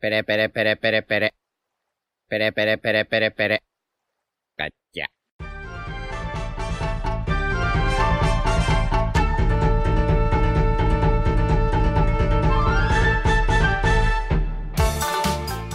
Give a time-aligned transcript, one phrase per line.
[0.00, 1.30] Pere, pere, pere, pere, pere.
[2.28, 3.58] Pere, pere, pere, pere, pere.
[4.56, 5.06] Cacha.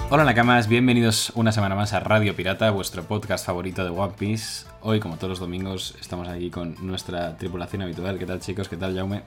[0.09, 4.65] Hola Nakamas, bienvenidos una semana más a Radio Pirata, vuestro podcast favorito de One Piece.
[4.79, 8.17] Hoy, como todos los domingos, estamos aquí con nuestra tripulación habitual.
[8.17, 8.69] ¿Qué tal chicos?
[8.69, 9.23] ¿Qué tal Jaume?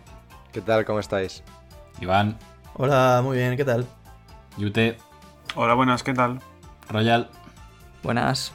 [0.53, 0.87] ¿Qué tal?
[0.87, 1.43] ¿Cómo estáis?
[2.01, 2.39] Iván,
[2.79, 3.87] Hola, muy bien, ¿qué tal?
[4.57, 4.97] Yute,
[5.55, 6.41] Hola, buenas, ¿qué tal?
[6.89, 7.29] Royal
[8.03, 8.53] Buenas.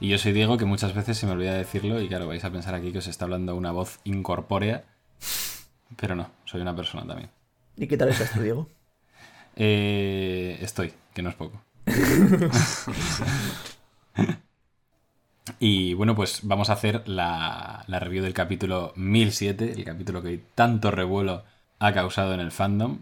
[0.00, 2.50] y yo soy Diego, que muchas veces se me olvida decirlo y claro, vais a
[2.50, 4.84] pensar aquí que os está hablando una voz incorpórea,
[5.96, 7.30] pero no, soy una persona también.
[7.76, 8.68] ¿Y qué tal estás tú, Diego?
[9.58, 11.62] Eh, estoy, que no es poco.
[15.58, 20.42] y bueno, pues vamos a hacer la, la review del capítulo 1007, el capítulo que
[20.54, 21.44] tanto revuelo
[21.78, 23.00] ha causado en el fandom.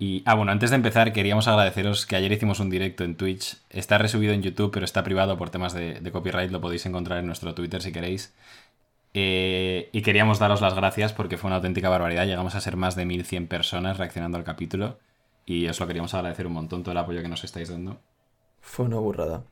[0.00, 3.58] Y, ah, bueno, antes de empezar, queríamos agradeceros que ayer hicimos un directo en Twitch.
[3.68, 6.50] Está resubido en YouTube, pero está privado por temas de, de copyright.
[6.50, 8.34] Lo podéis encontrar en nuestro Twitter si queréis.
[9.12, 12.24] Eh, y queríamos daros las gracias porque fue una auténtica barbaridad.
[12.24, 14.98] Llegamos a ser más de 1100 personas reaccionando al capítulo.
[15.44, 18.00] Y os lo queríamos agradecer un montón todo el apoyo que nos estáis dando.
[18.62, 19.44] Fue una burrada.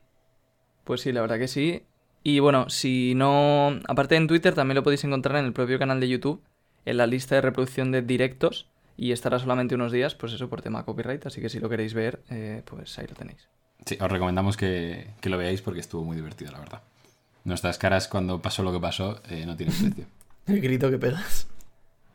[0.83, 1.83] Pues sí, la verdad que sí.
[2.23, 3.79] Y bueno, si no.
[3.87, 6.41] Aparte en Twitter también lo podéis encontrar en el propio canal de YouTube,
[6.85, 8.67] en la lista de reproducción de directos.
[8.99, 11.25] Y estará solamente unos días, pues eso, por tema copyright.
[11.25, 13.47] Así que si lo queréis ver, eh, pues ahí lo tenéis.
[13.85, 16.81] Sí, os recomendamos que, que lo veáis porque estuvo muy divertido, la verdad.
[17.45, 20.05] Nuestras caras cuando pasó lo que pasó eh, no tienen precio.
[20.47, 21.47] El grito que pegas.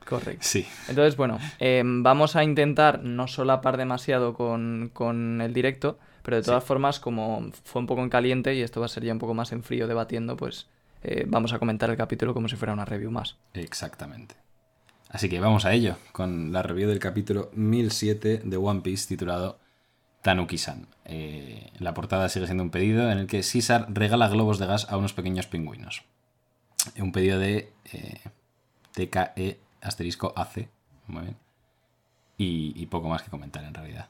[0.07, 0.43] Correcto.
[0.43, 6.37] Sí, Entonces, bueno, eh, vamos a intentar no solapar demasiado con, con el directo, pero
[6.37, 9.13] de todas formas, como fue un poco en caliente y esto va a ser ya
[9.15, 10.67] un poco más en frío debatiendo, pues
[11.03, 13.39] eh, vamos a comentar el capítulo como si fuera una review más.
[13.55, 14.35] exactamente.
[15.15, 19.61] Así que vamos a ello, con la review del capítulo 1007 de One Piece titulado
[20.23, 20.89] Tanuki-san.
[21.05, 24.89] Eh, la portada sigue siendo un pedido en el que César regala globos de gas
[24.91, 26.03] a unos pequeños pingüinos.
[26.99, 28.23] Un pedido de eh,
[28.91, 30.69] TKE asterisco AC.
[31.07, 31.37] Muy bien.
[32.37, 34.09] Y, poco más que comentar en realidad.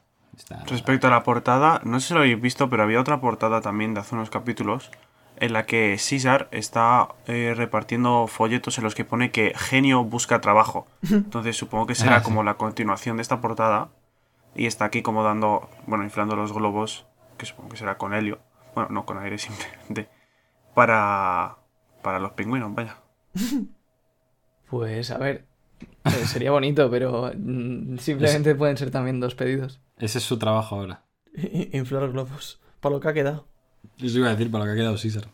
[0.65, 3.93] Respecto a la portada, no sé si lo habéis visto, pero había otra portada también
[3.93, 4.89] de hace unos capítulos
[5.37, 10.41] en la que César está eh, repartiendo folletos en los que pone que genio busca
[10.41, 10.87] trabajo.
[11.11, 12.25] Entonces supongo que será Ah, sí.
[12.25, 13.89] como la continuación de esta portada
[14.55, 17.05] y está aquí como dando, bueno, inflando los globos,
[17.37, 18.39] que supongo que será con helio,
[18.73, 20.07] bueno, no con aire simplemente,
[20.73, 21.57] para,
[22.01, 22.97] para los pingüinos, vaya.
[24.69, 25.45] Pues a ver,
[26.05, 29.79] eh, sería bonito, pero mm, simplemente pueden ser también dos pedidos.
[29.97, 31.03] Ese es su trabajo ahora.
[31.71, 32.59] Inflar globos.
[32.79, 33.47] Para lo que ha quedado.
[33.99, 35.27] Eso iba a decir para lo que ha quedado César.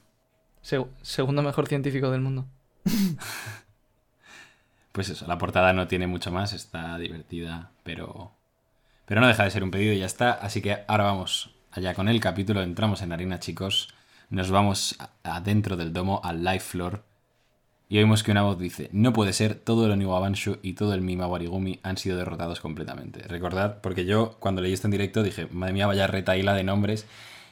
[0.63, 2.45] Seg- segundo mejor científico del mundo.
[4.91, 8.31] Pues eso, la portada no tiene mucho más, está divertida, pero.
[9.06, 10.34] Pero no deja de ser un pedido y ya está.
[10.34, 12.61] Así que ahora vamos allá con el capítulo.
[12.61, 13.94] Entramos en la arena, chicos.
[14.29, 17.03] Nos vamos adentro del domo al live floor.
[17.88, 21.01] Y oímos que una voz dice: No puede ser, todo el Oniwabanshu y todo el
[21.01, 23.22] Mima Warigumi han sido derrotados completamente.
[23.28, 27.06] Recordad, porque yo cuando leí esto en directo dije: Madre mía, vaya retaíla de nombres.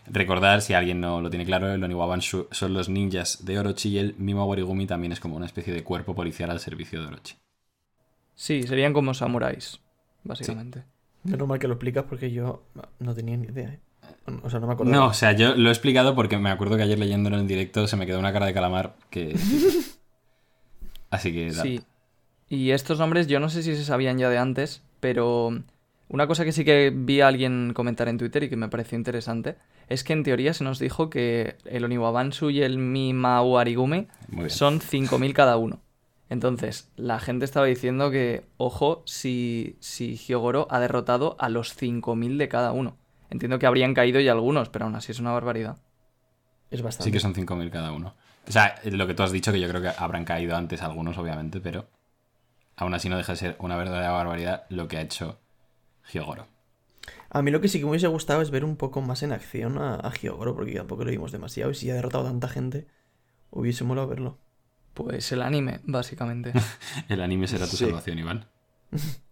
[0.09, 3.97] Recordar, si alguien no lo tiene claro, el Oniwabanshu son los ninjas de Orochi y
[3.99, 7.35] el Mima Warigumi también es como una especie de cuerpo policial al servicio de Orochi.
[8.35, 9.79] Sí, serían como samuráis,
[10.23, 10.83] básicamente.
[11.23, 12.63] Menos mal que lo explicas porque yo
[12.99, 13.69] no tenía ni idea.
[13.69, 13.79] ¿eh?
[14.43, 14.95] O sea, no me acordaba.
[14.95, 17.87] No, o sea, yo lo he explicado porque me acuerdo que ayer leyéndolo en directo
[17.87, 19.37] se me quedó una cara de calamar que...
[21.09, 21.51] Así que...
[21.51, 21.61] dale.
[21.61, 21.81] Sí.
[22.49, 25.61] Y estos nombres yo no sé si se sabían ya de antes, pero
[26.09, 28.97] una cosa que sí que vi a alguien comentar en Twitter y que me pareció
[28.97, 34.45] interesante es que en teoría se nos dijo que el Oniwabansu y el Mimauarigumi Muy
[34.45, 34.49] bien.
[34.49, 35.81] son 5.000 cada uno.
[36.29, 42.37] Entonces, la gente estaba diciendo que, ojo, si, si Hyogoro ha derrotado a los 5.000
[42.37, 42.97] de cada uno.
[43.29, 45.77] Entiendo que habrían caído ya algunos, pero aún así es una barbaridad.
[46.71, 47.05] Es bastante.
[47.05, 48.15] Sí que son 5.000 cada uno.
[48.47, 51.17] O sea, lo que tú has dicho, que yo creo que habrán caído antes algunos,
[51.19, 51.87] obviamente, pero
[52.75, 55.39] aún así no deja de ser una verdadera barbaridad lo que ha hecho
[56.11, 56.47] Hyogoro.
[57.29, 59.31] A mí lo que sí que me hubiese gustado es ver un poco más en
[59.31, 61.71] acción a, a Hyogoro, porque tampoco lo vimos demasiado.
[61.71, 62.87] Y si ha derrotado a tanta gente,
[63.51, 64.37] hubiese molado verlo.
[64.93, 66.51] Pues el anime, básicamente.
[67.09, 67.85] El anime será tu Sí.
[67.85, 68.45] salvación, Iván.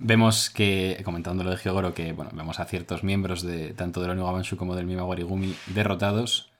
[0.00, 4.10] Vemos que, comentando lo de Hyogoro, que bueno, vemos a ciertos miembros de tanto del
[4.10, 6.52] Oniwabanshu como del Mima Warigumi derrotados.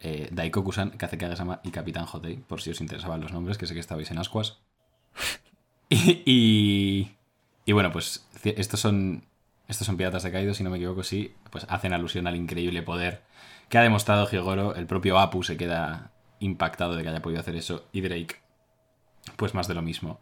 [0.00, 3.80] Eh, Daikoku-san, Kazekage-sama y Capitán Hotei, por si os interesaban los nombres, que sé que
[3.80, 4.58] estabais en ascuas.
[5.88, 7.16] y, y,
[7.64, 9.24] y bueno, pues estos son,
[9.68, 12.82] estos son piratas de Kaido, si no me equivoco, sí, pues hacen alusión al increíble
[12.82, 13.22] poder
[13.68, 14.74] que ha demostrado Hyogoro.
[14.74, 18.36] El propio Apu se queda impactado de que haya podido hacer eso y Drake,
[19.36, 20.20] pues más de lo mismo.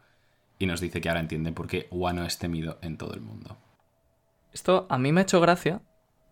[0.58, 3.56] Y nos dice que ahora entiende por qué Wano es temido en todo el mundo.
[4.52, 5.82] Esto a mí me ha hecho gracia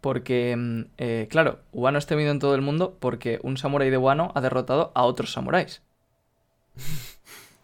[0.01, 3.97] porque, mm, eh, claro, Wano es temido en todo el mundo porque un samurái de
[3.97, 5.83] Wano ha derrotado a otros samuráis.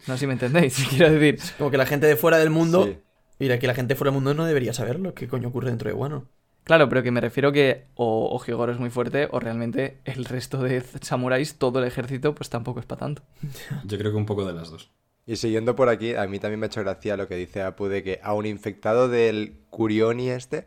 [0.07, 1.41] No sé si me entendéis, quiero decir.
[1.59, 2.85] Como que la gente de fuera del mundo.
[2.85, 2.97] Sí.
[3.39, 5.89] Mira, que la gente fuera del mundo no debería saber lo que coño ocurre dentro
[5.89, 6.29] de Wano.
[6.65, 10.25] Claro, pero que me refiero que o, o Hyogoro es muy fuerte o realmente el
[10.25, 13.23] resto de samuráis, todo el ejército, pues tampoco es para tanto.
[13.85, 14.91] Yo creo que un poco de las dos.
[15.27, 17.87] Y siguiendo por aquí, a mí también me ha hecho gracia lo que dice Apu
[17.87, 20.67] de que a un infectado del Curioni este,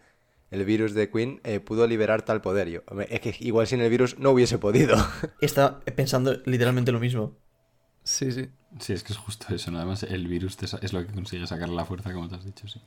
[0.51, 2.69] el virus de Queen, eh, pudo liberar tal poder.
[2.69, 4.97] Yo, hombre, es que igual sin el virus no hubiese podido.
[5.41, 7.37] Está pensando literalmente lo mismo.
[8.03, 8.49] Sí, sí.
[8.79, 9.71] Sí, es que es justo eso.
[9.71, 9.77] ¿no?
[9.77, 12.79] Además, el virus es lo que consigue sacar la fuerza, como te has dicho, sí.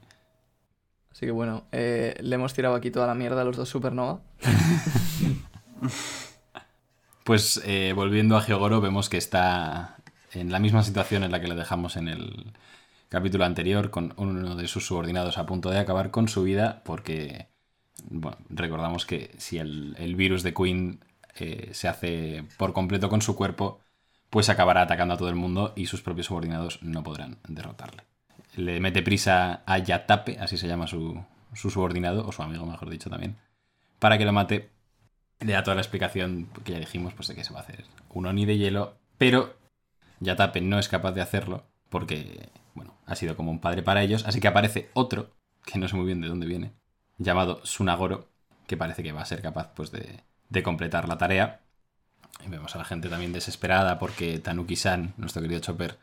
[1.11, 4.21] Así que bueno, eh, le hemos tirado aquí toda la mierda a los dos Supernova.
[7.25, 9.97] Pues eh, volviendo a Hyogoro, vemos que está
[10.33, 12.53] en la misma situación en la que le dejamos en el
[13.09, 17.47] capítulo anterior, con uno de sus subordinados a punto de acabar con su vida, porque
[18.11, 21.05] bueno, recordamos que si el, el virus de Queen
[21.37, 23.81] eh, se hace por completo con su cuerpo,
[24.33, 28.05] pues acabará atacando a todo el mundo y sus propios subordinados no podrán derrotarle.
[28.57, 32.89] Le mete prisa a Yatape, así se llama su, su subordinado, o su amigo, mejor
[32.89, 33.37] dicho, también,
[33.99, 34.71] para que lo mate
[35.39, 37.85] le da toda la explicación que ya dijimos, pues de que se va a hacer
[38.09, 39.55] un Oni de hielo, pero
[40.21, 44.25] Yatape no es capaz de hacerlo porque, bueno, ha sido como un padre para ellos,
[44.27, 45.35] así que aparece otro,
[45.67, 46.73] que no sé muy bien de dónde viene,
[47.19, 48.31] llamado Sunagoro,
[48.67, 51.61] que parece que va a ser capaz, pues, de, de completar la tarea.
[52.45, 55.99] Y vemos a la gente también desesperada porque Tanuki-san, nuestro querido Chopper,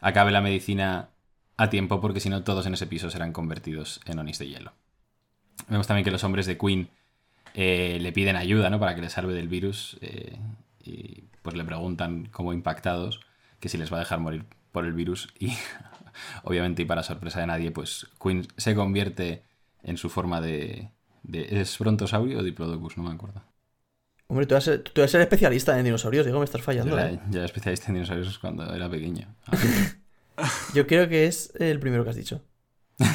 [0.00, 1.10] acabe la medicina
[1.56, 4.72] a tiempo porque si no todos en ese piso serán convertidos en Onis de hielo.
[5.68, 6.90] Vemos también que los hombres de Queen
[7.54, 8.78] eh, le piden ayuda, ¿no?
[8.78, 9.96] Para que le salve del virus.
[10.00, 10.38] eh,
[10.84, 13.20] y pues le preguntan, como impactados,
[13.60, 15.28] que si les va a dejar morir por el virus.
[15.38, 15.52] Y
[16.44, 19.42] obviamente, y para sorpresa de nadie, pues Queen se convierte
[19.82, 20.90] en su forma de.
[21.22, 22.96] de ¿Es brontosaurio o diplodocus?
[22.96, 23.42] No me acuerdo.
[24.28, 26.98] Hombre, tú eres, tú eres el especialista en dinosaurios, digo, me estás Yo fallando.
[26.98, 27.20] era, ¿eh?
[27.30, 29.26] yo era especialista en dinosaurios cuando era pequeño.
[30.74, 32.42] Yo creo que es el primero que has dicho.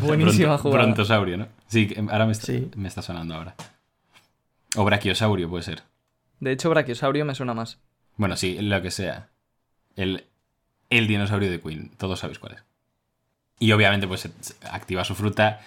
[0.00, 0.84] Buenísima jugada.
[0.84, 1.48] Brontosaurio, ¿no?
[1.68, 2.70] Sí, ahora me está, Sí.
[2.76, 3.54] me está sonando ahora.
[4.76, 5.82] O brachiosaurio puede ser.
[6.40, 7.78] De hecho, Brachiosaurio me suena más.
[8.16, 9.28] Bueno, sí, lo que sea.
[9.94, 10.24] El,
[10.90, 11.90] el dinosaurio de Queen.
[11.98, 12.64] Todos sabéis cuál es.
[13.60, 14.28] Y obviamente, pues
[14.70, 15.60] activa su fruta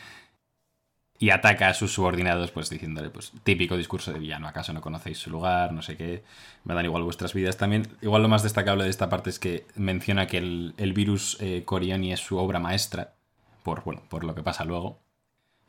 [1.18, 4.48] y ataca a sus subordinados, pues diciéndole, pues, típico discurso de villano.
[4.48, 5.72] ¿Acaso no conocéis su lugar?
[5.72, 6.24] No sé qué.
[6.66, 7.88] Me dan igual vuestras vidas también.
[8.02, 11.64] Igual lo más destacable de esta parte es que menciona que el, el virus eh,
[11.66, 13.14] Corioni es su obra maestra.
[13.64, 15.00] Por, bueno, por lo que pasa luego.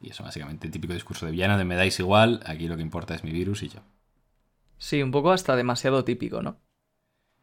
[0.00, 3.14] Y eso, básicamente, típico discurso de villano de me dais igual, aquí lo que importa
[3.14, 3.80] es mi virus y yo.
[4.78, 6.58] Sí, un poco hasta demasiado típico, ¿no?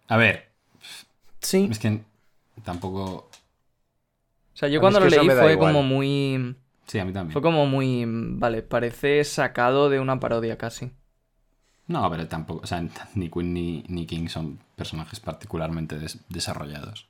[0.07, 0.51] A ver,
[1.39, 1.67] Sí.
[1.71, 2.01] es que
[2.63, 3.29] tampoco...
[4.53, 5.73] O sea, yo cuando es lo que leí fue igual.
[5.73, 6.55] como muy...
[6.87, 7.33] Sí, a mí también.
[7.33, 8.03] Fue como muy...
[8.07, 10.91] Vale, parece sacado de una parodia casi.
[11.87, 12.81] No, pero tampoco, o sea,
[13.15, 17.07] ni Queen ni, ni King son personajes particularmente des- desarrollados.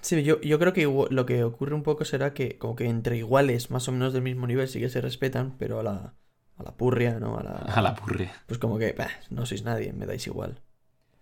[0.00, 3.16] Sí, yo, yo creo que lo que ocurre un poco será que como que entre
[3.16, 6.14] iguales, más o menos del mismo nivel, sí que se respetan, pero a la,
[6.56, 7.38] a la purria, ¿no?
[7.38, 8.32] A la, A la purria.
[8.46, 10.60] Pues como que, bah, no sois nadie, me dais igual.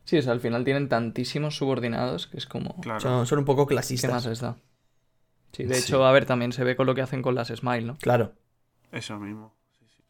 [0.05, 2.81] Sí, o sea, al final tienen tantísimos subordinados que es como...
[2.81, 3.01] Claro.
[3.01, 4.27] Son, son un poco ¿Qué más clasistas.
[4.27, 4.57] les da?
[5.57, 5.79] Sí, de Sí.
[5.79, 7.99] hecho, a ver, también se ve con lo que hacen con las Smile, ¿no?
[8.01, 8.35] Claro.
[8.93, 9.55] Eso mismo.
[9.79, 10.03] Sí, sí.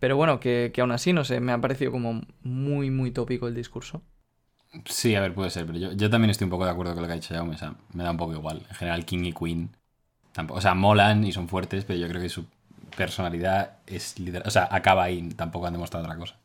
[0.00, 3.48] Pero bueno, que, que aún así, no sé, me ha parecido como muy, muy tópico
[3.48, 4.02] el discurso.
[4.86, 7.02] Sí, a ver, puede ser, pero yo, yo también estoy un poco de acuerdo con
[7.02, 8.64] lo que ha dicho Jaume, o sea, me da un poco igual.
[8.68, 9.76] En general, King y Queen,
[10.32, 12.46] tampoco, o sea, molan y son fuertes, pero yo creo que su
[12.96, 16.36] personalidad es lider- o sea, acaba ahí, tampoco han demostrado otra cosa.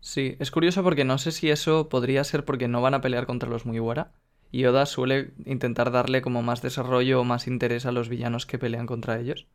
[0.00, 3.24] Sí, es curioso porque no sé si eso podría ser porque no van a pelear
[3.26, 4.12] contra los Mugiwara.
[4.52, 8.58] Y Oda suele intentar darle como más desarrollo o más interés a los villanos que
[8.58, 9.48] pelean contra ellos.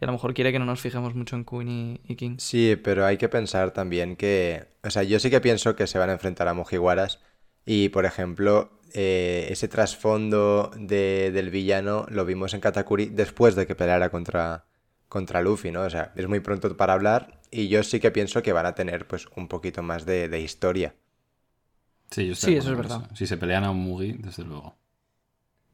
[0.00, 2.36] Y a lo mejor quiere que no nos fijemos mucho en Queen y, King.
[2.38, 5.98] Sí, pero hay que pensar también que, o sea, yo sí que pienso que se
[5.98, 7.20] van a enfrentar a Mugiwaras
[7.66, 13.66] y, por ejemplo, eh, ese trasfondo de- del villano lo vimos en Katakuri después de
[13.66, 14.66] que peleara contra,
[15.08, 15.82] contra Luffy, ¿no?
[15.82, 18.74] O sea, es muy pronto para hablar y yo sí que pienso que van a
[18.74, 20.94] tener pues un poquito más de, de historia.
[22.10, 23.10] Sí, yo Sí, eso es verdad.
[23.14, 24.76] Si se pelean a un Mugi, desde luego.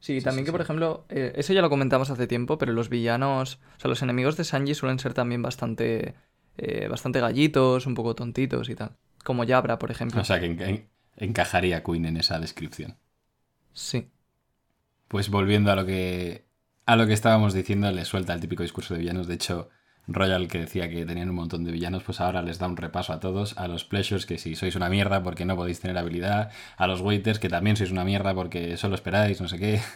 [0.01, 2.73] Sí, Sí, también sí, que, por ejemplo, eh, eso ya lo comentamos hace tiempo, pero
[2.73, 6.15] los villanos, o sea, los enemigos de Sanji suelen ser también bastante,
[6.59, 8.97] eh, bastante gallitos, un poco tontitos y tal.
[9.25, 10.21] Como Yabra, por ejemplo.
[10.21, 10.87] O sea, que enca-
[11.17, 12.99] encajaría Queen en esa descripción.
[13.73, 14.11] Sí.
[15.09, 16.47] Pues volviendo a lo que
[16.87, 19.27] a lo que estábamos diciendo, le suelta el típico discurso de villanos.
[19.27, 19.71] De hecho,
[20.07, 23.13] Royal que decía que tenían un montón de villanos, pues ahora les da un repaso
[23.13, 26.51] a todos, a los pleasures que si sois una mierda porque no podéis tener habilidad,
[26.77, 29.81] a los waiters que también sois una mierda porque solo esperáis, no sé qué.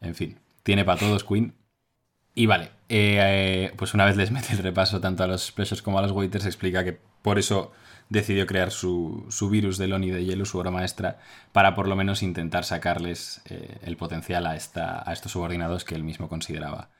[0.00, 1.54] En fin, tiene para todos Queen.
[2.34, 5.80] Y vale, eh, eh, pues una vez les mete el repaso tanto a los Splashers
[5.80, 7.70] como a los Waiters, explica que por eso
[8.08, 11.20] decidió crear su, su virus de Loni de hielo, su obra maestra,
[11.52, 16.28] para por lo menos intentar sacarles eh, el potencial a estos subordinados que él mismo
[16.28, 16.90] consideraba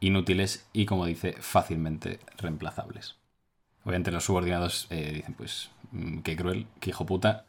[0.00, 3.16] inútiles y, como dice, fácilmente reemplazables.
[3.84, 7.46] Obviamente los subordinados eh, dicen, pues, mm, qué cruel, qué hijo puta.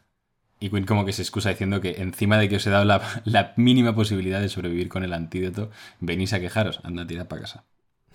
[0.60, 3.22] Y Quinn como que se excusa diciendo que encima de que os he dado la,
[3.24, 7.64] la mínima posibilidad de sobrevivir con el antídoto, venís a quejaros, anda, tirad para casa.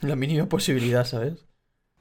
[0.01, 1.45] La mínima posibilidad, ¿sabes?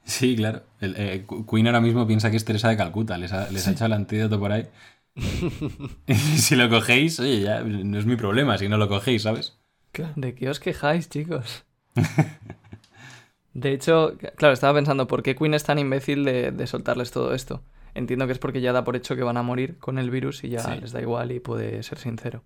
[0.05, 0.63] Sí, claro.
[0.79, 3.17] El, eh, Qu- Queen ahora mismo piensa que es Teresa de Calcuta.
[3.17, 4.67] Les ha, les ha echado el antídoto por ahí.
[6.37, 9.57] si lo cogéis, oye, ya no es mi problema si no lo cogéis, ¿sabes?
[9.91, 10.13] Claro.
[10.15, 11.65] ¿De qué os quejáis, chicos?
[13.53, 17.33] De hecho, claro, estaba pensando, ¿por qué Queen es tan imbécil de, de soltarles todo
[17.33, 17.63] esto?
[17.95, 20.43] Entiendo que es porque ya da por hecho que van a morir con el virus
[20.43, 20.71] y ya Sí.
[20.79, 22.43] les da igual y puede ser sincero.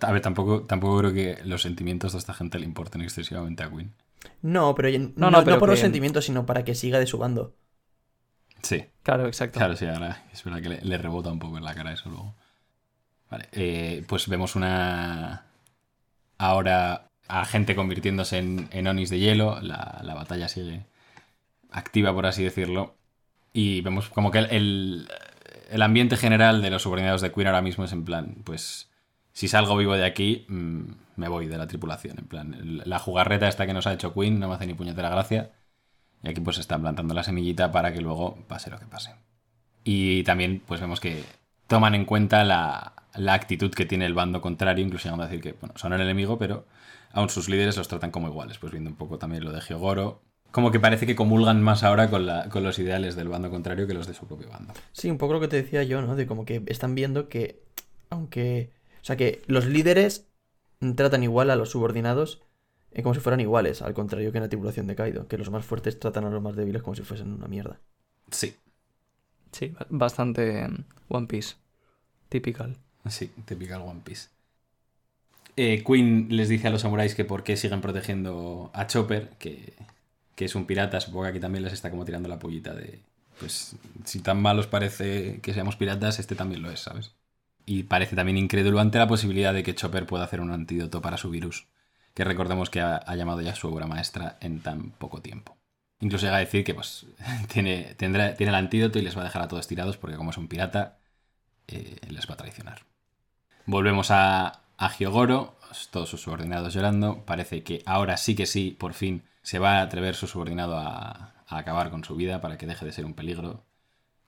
[0.00, 3.70] A ver, tampoco, tampoco creo que los sentimientos de esta gente le importen excesivamente a
[3.70, 3.94] Queen.
[4.42, 7.18] No, pero no, no, no pero por los sentimientos, sino para que siga de su
[7.18, 7.54] bando.
[8.62, 9.58] Sí, Claro, exacto.
[9.58, 12.08] claro, sí, ahora es verdad que le, le rebota un poco en la cara eso
[12.08, 12.34] luego.
[13.30, 15.44] Vale, eh, pues vemos una...
[16.38, 20.86] Ahora a gente convirtiéndose en, en Onis de hielo, la, la batalla sigue
[21.70, 22.96] activa, por así decirlo,
[23.52, 25.08] y vemos como que el,
[25.70, 28.90] el, ambiente general de los subordinados de Queen ahora mismo es en plan, pues
[29.32, 30.82] si salgo vivo de aquí, mm,
[31.16, 34.38] me voy de la tripulación, en plan, la jugarreta esta que nos ha hecho Queen
[34.38, 35.52] no me hace ni puñetera gracia,
[36.22, 39.14] y aquí pues están plantando la semillita para que luego pase lo que pase.
[39.84, 41.24] Y también pues vemos que
[41.66, 45.42] toman en cuenta la, la actitud que tiene el bando contrario, incluso llegando a decir
[45.42, 46.66] que bueno, son el enemigo, pero
[47.16, 48.58] aún sus líderes los tratan como iguales.
[48.58, 52.08] Pues viendo un poco también lo de Hyogoro, como que parece que comulgan más ahora
[52.10, 54.72] con, la- con los ideales del bando contrario que los de su propio bando.
[54.92, 56.14] Sí, un poco lo que te decía yo, ¿no?
[56.16, 57.62] De como que están viendo que,
[58.10, 58.72] aunque...
[59.02, 60.28] O sea, que los líderes
[60.96, 62.42] tratan igual a los subordinados
[62.92, 65.50] eh, como si fueran iguales, al contrario que en la tripulación de Kaido, que los
[65.50, 67.80] más fuertes tratan a los más débiles como si fuesen una mierda.
[68.30, 68.56] Sí,
[69.52, 71.54] Sí, ba- bastante mm, One Piece.
[72.28, 72.76] Typical.
[73.08, 74.28] sí, típica One Piece.
[75.56, 79.74] Eh, Queen les dice a los samuráis que por qué siguen protegiendo a Chopper, que,
[80.34, 81.00] que es un pirata.
[81.00, 83.00] Supongo que aquí también les está como tirando la pollita de.
[83.40, 87.12] Pues si tan mal os parece que seamos piratas, este también lo es, ¿sabes?
[87.66, 91.16] Y parece también incrédulo ante la posibilidad de que Chopper pueda hacer un antídoto para
[91.16, 91.66] su virus,
[92.14, 95.56] que recordemos que ha, ha llamado ya su obra maestra en tan poco tiempo.
[96.00, 97.06] Incluso llega a decir que pues
[97.52, 100.30] tiene, tendrá, tiene el antídoto y les va a dejar a todos tirados porque como
[100.30, 100.98] es un pirata,
[101.66, 102.82] eh, les va a traicionar.
[103.66, 105.56] Volvemos a, a Hyogoro,
[105.90, 107.24] todos sus subordinados llorando.
[107.24, 111.34] Parece que ahora sí que sí, por fin, se va a atrever su subordinado a,
[111.46, 113.64] a acabar con su vida para que deje de ser un peligro.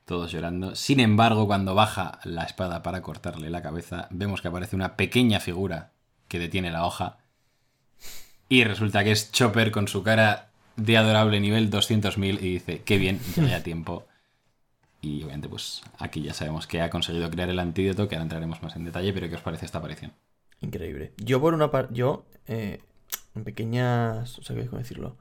[0.04, 0.74] Todos llorando.
[0.74, 5.38] Sin embargo, cuando baja la espada para cortarle la cabeza, vemos que aparece una pequeña
[5.38, 5.90] figura
[6.28, 7.18] que detiene la hoja.
[8.48, 12.96] Y resulta que es Chopper con su cara de adorable nivel 200.000 y dice, qué
[12.96, 14.06] bien, ya había tiempo.
[15.00, 18.62] Y obviamente, pues aquí ya sabemos que ha conseguido crear el antídoto, que ahora entraremos
[18.62, 20.12] más en detalle, pero ¿qué os parece esta aparición?
[20.60, 21.12] Increíble.
[21.18, 22.80] Yo por una parte, yo, eh,
[23.34, 25.16] en pequeñas, o sea, ¿cómo decirlo?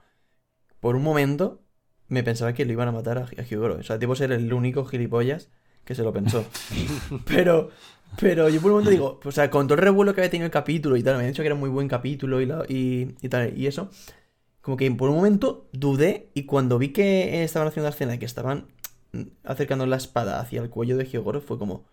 [0.80, 1.62] Por un momento
[2.08, 3.78] me pensaba que lo iban a matar a, a Hyogoro.
[3.78, 5.50] O sea, debo ser el único gilipollas
[5.86, 6.46] que se lo pensó.
[7.28, 7.70] pero,
[8.20, 10.46] pero yo por un momento digo, o sea, con todo el revuelo que había tenido
[10.46, 12.66] el capítulo y tal, me han dicho que era un muy buen capítulo y, la-
[12.68, 13.90] y, y tal, y eso,
[14.62, 18.20] como que por un momento dudé y cuando vi que estaban haciendo la escena y
[18.20, 18.68] que estaban
[19.44, 21.86] acercando la espada hacia el cuello de Hyogoro, fue como,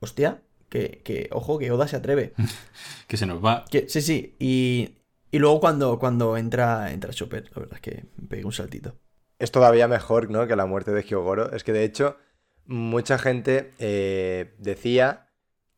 [0.00, 2.32] hostia, que, que ojo, que Oda se atreve.
[3.06, 3.64] Que se nos va.
[3.70, 4.34] Que- sí, sí.
[4.38, 4.96] Y,
[5.30, 8.96] y luego cuando, cuando entra, entra Chopper, la verdad es que me pegué un saltito.
[9.38, 10.46] Es todavía mejor, ¿no?
[10.46, 11.52] Que la muerte de Hyogoro.
[11.52, 12.16] Es que de hecho,
[12.64, 15.28] mucha gente eh, decía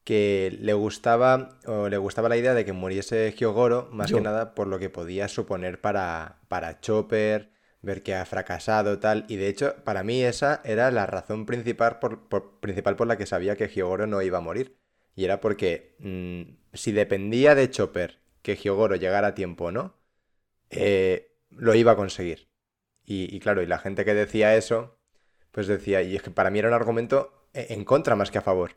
[0.04, 4.18] que le gustaba o le gustaba la idea de que muriese Hyogoro, más Yo.
[4.18, 7.50] que nada por lo que podía suponer para, para Chopper,
[7.82, 9.24] ver que ha fracasado, tal.
[9.28, 13.16] Y de hecho, para mí esa era la razón principal por, por- principal por la
[13.16, 14.76] que sabía que Hyogoro no iba a morir.
[15.14, 19.96] Y era porque mm, si dependía de Chopper que Hyogoro llegara a tiempo o no,
[20.70, 22.48] eh, lo iba a conseguir.
[23.04, 24.98] Y, y claro, y la gente que decía eso,
[25.50, 28.38] pues decía, y es que para mí era un argumento e- en contra más que
[28.38, 28.76] a favor.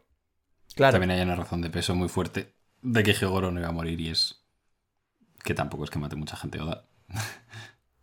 [0.75, 0.94] Claro.
[0.94, 4.00] También hay una razón de peso muy fuerte de que Hyogoro no iba a morir
[4.00, 4.46] y es
[5.44, 6.86] que tampoco es que mate mucha gente Oda.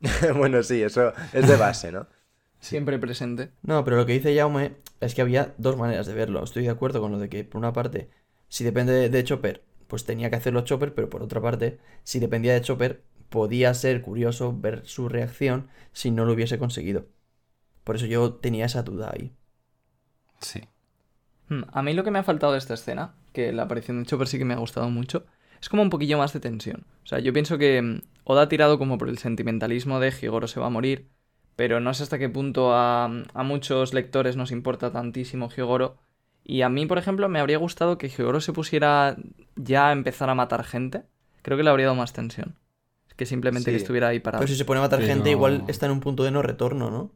[0.37, 2.07] bueno, sí, eso es de base, ¿no?
[2.61, 3.53] Siempre presente.
[3.63, 6.43] No, pero lo que dice Jaume es que había dos maneras de verlo.
[6.43, 8.09] Estoy de acuerdo con lo de que, por una parte,
[8.55, 9.57] si depende de, de Chopper,
[9.89, 12.93] pues tenía que hacerlo Chopper, pero por otra parte, si dependía de Chopper,
[13.31, 17.01] podía ser curioso ver su reacción si no lo hubiese conseguido.
[17.85, 19.35] Por eso yo tenía esa duda ahí.
[20.41, 20.61] Sí.
[21.49, 24.07] Hmm, A mí lo que me ha faltado de esta escena, que la aparición de
[24.07, 25.27] Chopper sí que me ha gustado mucho,
[25.61, 26.87] es como un poquillo más de tensión.
[27.05, 30.49] O sea, yo pienso que, mm, Oda ha tirado como por el sentimentalismo de Higoro
[30.49, 31.11] se va a morir,
[31.57, 35.99] pero no sé hasta qué punto a, a muchos lectores nos importa tantísimo Higoro.
[36.45, 39.17] Y a mí, por ejemplo, me habría gustado que Higoro se pusiera
[39.57, 41.03] ya a empezar a matar gente.
[41.43, 42.57] Creo que le habría dado más tensión.
[43.17, 44.41] Que simplemente que estuviera ahí parado.
[44.43, 46.43] Pero si se pone a matar Pero- gente, igual está en un punto de no
[46.43, 47.13] retorno, ¿no?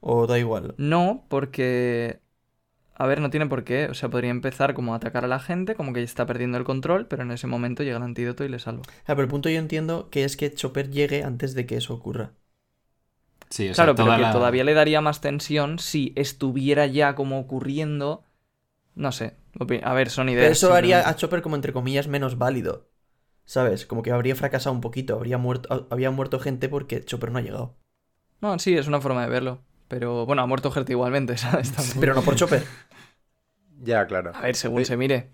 [0.00, 0.74] O da igual.
[0.78, 2.20] No, porque...
[2.94, 3.86] A ver, no tiene por qué.
[3.86, 6.64] O sea, podría empezar como a atacar a la gente, como que está perdiendo el
[6.64, 8.82] control, pero en ese momento llega el antídoto y le salva.
[9.02, 11.94] Ah, pero el punto yo entiendo que es que Chopper llegue antes de que eso
[11.94, 12.32] ocurra.
[13.52, 17.14] Sí, o sea, claro, pero que la- todavía le daría más tensión si estuviera ya
[17.14, 18.24] como ocurriendo.
[18.94, 19.36] No sé.
[19.82, 20.44] A ver, son ideas.
[20.44, 22.88] Pero eso haría a Chopper como entre comillas menos válido.
[23.44, 23.84] ¿Sabes?
[23.84, 27.42] Como que habría fracasado un poquito, habría muerto, había muerto gente porque Chopper no ha
[27.42, 27.76] llegado.
[28.40, 29.60] No, sí, es una forma de verlo.
[29.88, 31.72] Pero bueno, ha muerto gente igualmente, ¿sabes?
[31.72, 32.64] Tampoco- Pero no por Chopper.
[33.82, 34.30] Ya, claro.
[34.34, 35.30] A ver, según se mire.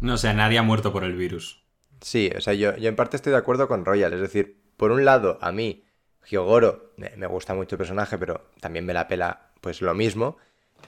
[0.00, 1.62] No, o sea, nadie ha muerto por el virus.
[2.00, 4.12] Sí, o sea, yo, yo en parte estoy de acuerdo con Royal.
[4.12, 5.84] Es decir, por un lado, a mí,
[6.26, 10.36] Hyogoro, me, gusta mucho el personaje, pero también me la pela, pues lo mismo.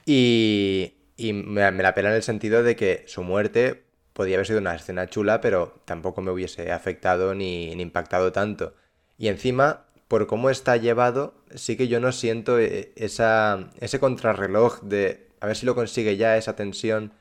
[0.07, 4.47] Y, y me, me la pela en el sentido de que su muerte podía haber
[4.47, 8.75] sido una escena chula, pero tampoco me hubiese afectado ni, ni impactado tanto.
[9.19, 14.81] Y encima, por cómo está llevado, sí que yo no siento eh, esa, ese contrarreloj
[14.83, 17.12] de a ver si lo consigue ya, esa tensión.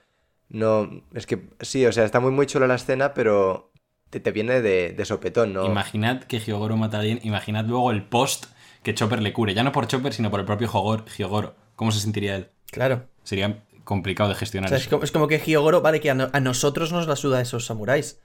[0.50, 3.73] No, es que sí, o sea, está muy muy chula la escena, pero
[4.14, 5.66] te, te viene de, de sopetón, ¿no?
[5.66, 8.46] Imaginad que Hyogoro mata a alguien, imaginad luego el post
[8.84, 9.54] que Chopper le cure.
[9.54, 11.06] Ya no por Chopper, sino por el propio Hyogoro.
[11.18, 11.56] Hyogoro.
[11.76, 12.50] ¿Cómo se sentiría él?
[12.72, 13.08] Claro.
[13.24, 14.90] Sería complicado de O gestionar es eso.
[14.92, 17.66] como, es como que Hyogoro, vale, que a, no- a nosotros nos la suda esos
[17.66, 18.22] samuráis.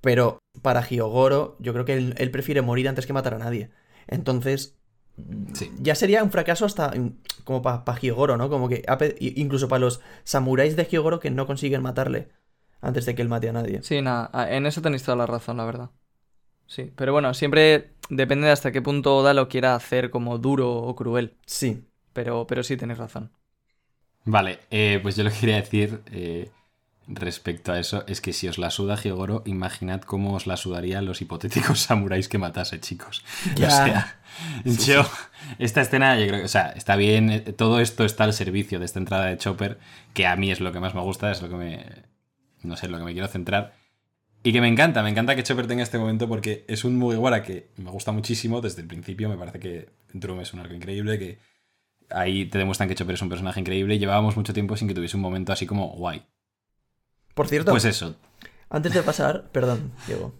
[0.00, 3.70] Pero para Hyogoro, yo creo que él, él prefiere morir antes que matar a nadie.
[4.06, 4.76] Entonces,
[5.54, 5.72] Sí.
[5.80, 8.50] ya sería un fracaso hasta mm, como para Hyogoro, ¿no?
[8.50, 8.84] Como que
[9.20, 12.28] incluso para los samuráis de Hyogoro que no consiguen matarle
[12.80, 13.82] antes de que él mate a nadie.
[13.82, 15.90] Sí, nada, en eso tenéis toda la razón, la verdad.
[16.66, 20.72] Sí, pero bueno, siempre depende de hasta qué punto Oda lo quiera hacer como duro
[20.72, 21.34] o cruel.
[21.46, 21.84] Sí.
[22.12, 23.30] Pero, pero sí tenéis razón.
[24.24, 26.50] Vale, eh, pues yo lo que quería decir eh,
[27.06, 31.00] respecto a eso es que si os la suda Hyogoro, imaginad cómo os la sudaría
[31.02, 33.24] los hipotéticos samuráis que matase, chicos.
[33.54, 33.68] Ya.
[33.68, 34.18] O sea,
[34.64, 35.08] yo,
[35.60, 38.80] esta escena, yo creo que, o sea, está bien, eh, todo esto está al servicio
[38.80, 39.78] de esta entrada de Chopper,
[40.14, 41.86] que a mí es lo que más me gusta, es lo que me,
[42.66, 43.74] no sé, lo que me quiero centrar.
[44.42, 47.42] Y que me encanta, me encanta que Chopper tenga este momento porque es un Mugiwara
[47.42, 51.18] que me gusta muchísimo desde el principio, me parece que Drum es un arco increíble,
[51.18, 51.38] que
[52.10, 54.94] ahí te demuestran que Chopper es un personaje increíble y llevábamos mucho tiempo sin que
[54.94, 56.22] tuviese un momento así como guay.
[57.34, 58.16] Por cierto, Pues eso.
[58.70, 60.32] antes de pasar, perdón, Diego.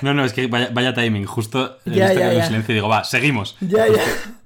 [0.00, 2.72] No, no, es que vaya, vaya timing, justo he Ya, visto ya, que en silencio
[2.72, 3.56] y digo, va, seguimos.
[3.60, 4.00] Ya, ya.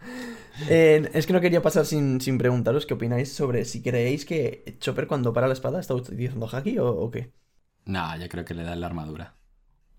[0.69, 4.77] Eh, es que no quería pasar sin, sin preguntaros qué opináis sobre si creéis que
[4.81, 7.33] Chopper cuando para la espada está utilizando haki o, o qué.
[7.85, 9.35] No, yo creo que le da en la armadura.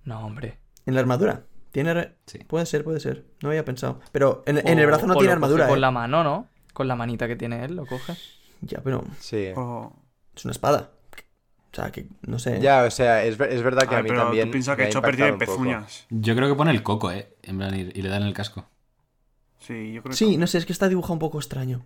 [0.04, 0.60] No, hombre.
[0.86, 1.44] En la armadura.
[1.72, 1.94] Tiene.
[1.94, 2.40] re- Sí.
[2.40, 3.26] Puede ser, puede ser.
[3.42, 4.00] No había pensado.
[4.12, 5.68] Pero en, en el brazo no tiene armadura.
[5.68, 5.82] Con ¿eh?
[5.82, 6.48] la mano, ¿no?
[6.74, 8.14] Con la manita que tiene él, lo coge.
[8.62, 9.48] Ya, pero Sí.
[9.56, 9.94] O-
[10.36, 10.92] es una espada.
[11.72, 12.60] O sea, que no sé.
[12.62, 14.48] Ya, o sea, es, ver- es verdad que A mí pero también.
[14.48, 16.06] tú piensas que Chopper tiene pezuñas.
[16.10, 17.36] Yo creo que pone el coco, ¿eh?
[17.44, 18.66] En plan, y, y le da en el casco.
[19.60, 20.38] Sí, yo creo Sí, que...
[20.38, 21.86] no sé, es que está dibujado un poco extraño.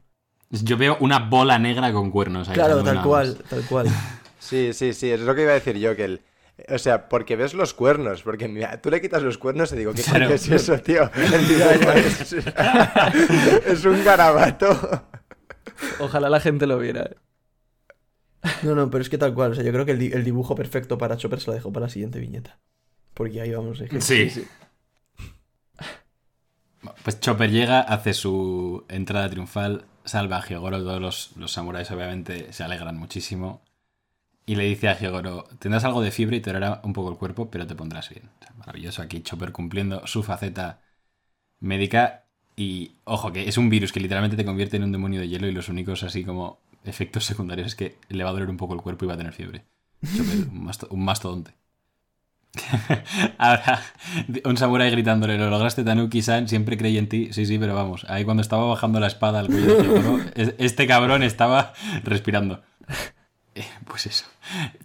[0.49, 2.53] Yo veo una bola negra con cuernos ahí.
[2.53, 3.49] Claro, tal cual, más.
[3.49, 3.88] tal cual.
[4.39, 6.21] Sí, sí, sí, es lo que iba a decir yo, que el...
[6.69, 9.93] O sea, porque ves los cuernos, porque mira, tú le quitas los cuernos y digo,
[9.93, 10.29] ¿qué Claro.
[10.29, 11.09] es eso, tío?
[11.95, 12.33] Es,
[13.65, 15.07] es un garabato.
[15.99, 17.03] Ojalá la gente lo viera.
[17.03, 17.15] ¿eh?
[18.62, 19.51] No, no, pero es que tal cual.
[19.51, 21.71] O sea, yo creo que el, di- el dibujo perfecto para Chopper se lo dejo
[21.73, 22.59] para la siguiente viñeta.
[23.13, 23.81] Porque ahí vamos.
[23.81, 24.45] es que- Sí.
[27.04, 32.52] Pues Chopper llega, hace su entrada triunfal, salva a Hyogoro, todos los, los samuráis obviamente
[32.52, 33.62] se alegran muchísimo.
[34.46, 37.17] Y le dice a Hyogoro, tendrás algo de fiebre y te hará un poco el
[37.17, 38.30] cuerpo, pero te pondrás bien.
[38.58, 40.82] Maravilloso aquí Chopper cumpliendo su faceta
[41.60, 42.26] médica.
[42.56, 45.48] Y ojo, que es un virus que literalmente te convierte en un demonio de hielo
[45.48, 48.74] y los únicos así como efectos secundarios es que le va a doler un poco
[48.74, 49.63] el cuerpo y va a tener fiebre.
[50.04, 50.48] Chopper,
[50.89, 51.62] un mastodonte.
[53.37, 53.81] Ahora,
[54.45, 57.33] un samurái gritándole, lo lograste Tanuki-san, siempre creí en ti.
[57.33, 61.73] Sí, sí, pero vamos, ahí cuando estaba bajando la espada al cuello este cabrón estaba
[62.03, 62.61] respirando.
[63.55, 64.25] Eh, Pues eso.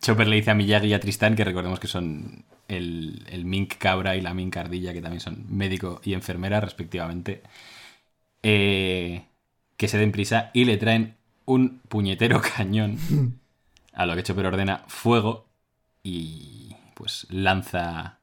[0.02, 3.76] Chopper le dice a Miyagi y a Tristán, que recordemos que son el, el mink
[3.78, 7.42] cabra y la mink ardilla, que también son médico y enfermera, respectivamente,
[8.42, 9.24] eh,
[9.76, 12.98] que se den prisa y le traen un puñetero cañón.
[13.92, 15.46] A lo que Chopper ordena fuego
[16.02, 16.57] y
[16.98, 18.18] pues lanza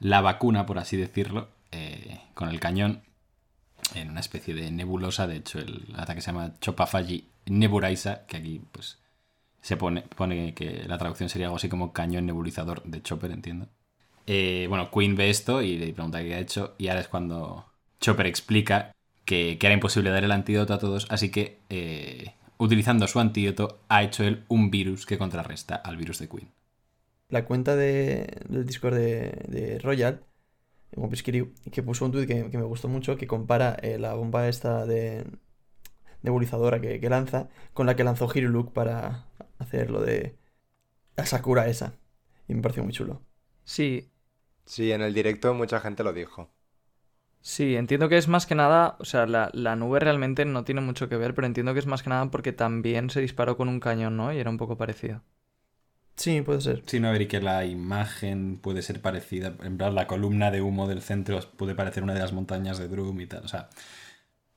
[0.00, 3.02] la vacuna, por así decirlo, eh, con el cañón
[3.94, 5.28] en una especie de nebulosa.
[5.28, 8.98] De hecho, el ataque se llama Chopafagi Neburaisa, que aquí pues
[9.60, 13.68] se pone, pone que la traducción sería algo así como cañón nebulizador de Chopper, entiendo.
[14.26, 17.66] eh, bueno, Queen ve esto y le pregunta qué ha hecho y ahora es cuando
[18.00, 18.92] Chopper explica
[19.24, 24.02] que, era imposible dar el antídoto a todos, así que eh, utilizando su antídoto ha
[24.02, 26.61] hecho él un virus que contrarresta al virus de Queen.
[27.32, 30.24] La cuenta de, del Discord de, de Royal,
[31.72, 34.86] que puso un tweet que, que me gustó mucho, que compara eh, la bomba esta
[34.86, 35.24] de
[36.22, 39.26] nebulizadora que, que lanza con la que lanzó Hiruluk para
[39.58, 40.36] hacer lo de
[41.16, 41.94] la Sakura esa.
[42.48, 43.22] Y me pareció muy chulo.
[43.64, 44.10] Sí,
[44.66, 46.50] Sí, en el directo mucha gente lo dijo.
[47.40, 50.80] sí, entiendo que es más que nada, o sea, la, la nube realmente no tiene
[50.80, 53.68] mucho que ver, pero entiendo que es más que nada porque también se disparó con
[53.68, 54.32] un cañón, ¿no?
[54.32, 55.22] Y era un poco parecido.
[56.16, 56.82] Sí, puede ser.
[56.86, 59.54] Sí, no, a ver, y que la imagen puede ser parecida.
[59.62, 62.88] En plan, la columna de humo del centro puede parecer una de las montañas de
[62.88, 63.44] Drum y tal.
[63.44, 63.68] O sea,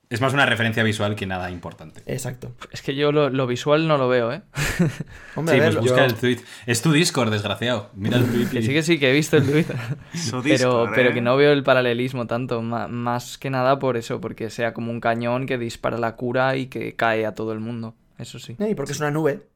[0.08, 2.02] es más una referencia visual que nada importante.
[2.06, 2.54] Exacto.
[2.70, 4.42] Es que yo lo, lo visual no lo veo, ¿eh?
[5.34, 6.38] Hombre, Sí, a ver, pues lo- busca yo- el tweet.
[6.66, 7.90] Es tu Discord, desgraciado.
[7.94, 8.46] Mira el tweet.
[8.50, 9.64] Que sí, que sí, que he visto el tweet.
[10.14, 11.14] Su pero, Discord, pero ¿eh?
[11.14, 15.00] que no veo el paralelismo tanto, más que nada por eso, porque sea como un
[15.00, 17.96] cañón que dispara la cura y que cae a todo el mundo.
[18.18, 18.54] Eso sí.
[18.60, 19.48] Eh, y porque es una nube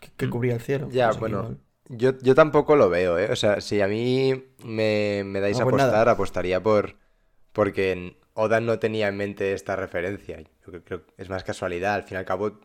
[0.00, 0.88] que, que cubría el cielo.
[0.90, 1.56] Ya, bueno.
[1.88, 3.30] Yo, yo tampoco lo veo, ¿eh?
[3.32, 5.88] O sea, si a mí me, me dais Ah, a pues nada.
[5.90, 6.96] apostar, apostaría por...
[7.52, 10.38] Porque Oda no tenía en mente esta referencia.
[10.40, 11.94] Yo creo, que es más casualidad.
[11.94, 12.60] Al fin y al cabo,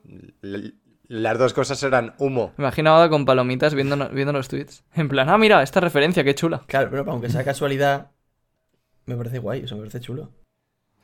[1.07, 2.53] las dos cosas eran humo.
[2.57, 4.83] Me imagino ahora con palomitas viendo, viendo los tweets.
[4.93, 6.63] En plan, ah, mira, esta referencia, qué chula.
[6.67, 8.11] Claro, pero aunque sea casualidad,
[9.07, 10.29] me parece guay, eso me parece chulo.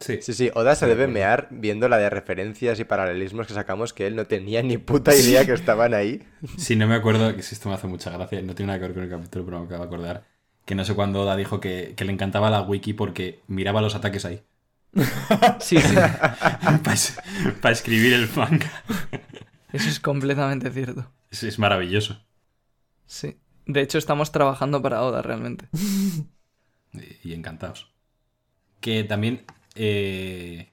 [0.01, 0.19] Sí.
[0.21, 4.07] Sí, sí, Oda se debe mear viendo la de referencias y paralelismos que sacamos que
[4.07, 6.23] él no tenía ni puta idea que estaban ahí.
[6.57, 8.95] Sí, no me acuerdo, que esto me hace mucha gracia, no tiene nada que ver
[8.95, 10.23] con el capítulo, pero me acabo de acordar,
[10.65, 13.95] que no sé cuándo Oda dijo que, que le encantaba la wiki porque miraba los
[13.95, 14.43] ataques ahí.
[15.59, 15.95] Sí, sí.
[17.61, 18.69] Para escribir el manga.
[19.71, 21.09] Eso es completamente cierto.
[21.29, 22.19] Es, es maravilloso.
[23.05, 23.37] Sí.
[23.65, 25.69] De hecho, estamos trabajando para Oda realmente.
[26.93, 27.93] Y, y encantados.
[28.81, 30.71] Que también, eh,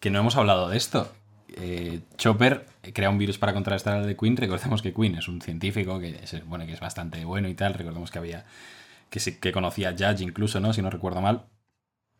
[0.00, 1.10] que no hemos hablado de esto.
[1.54, 4.36] Eh, Chopper crea un virus para contrarrestar al de Queen.
[4.36, 7.74] Recordemos que Queen es un científico que es, bueno, que es bastante bueno y tal.
[7.74, 8.44] Recordemos que había
[9.10, 10.72] que, conocía a Judge incluso, ¿no?
[10.72, 11.44] Si no recuerdo mal.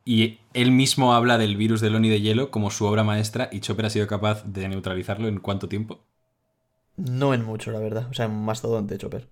[0.05, 3.61] Y él mismo habla del virus del Oni de hielo como su obra maestra y
[3.61, 6.01] Chopper ha sido capaz de neutralizarlo en cuánto tiempo.
[6.97, 8.09] No en mucho, la verdad.
[8.11, 9.29] O sea, en mastodonte, Chopper.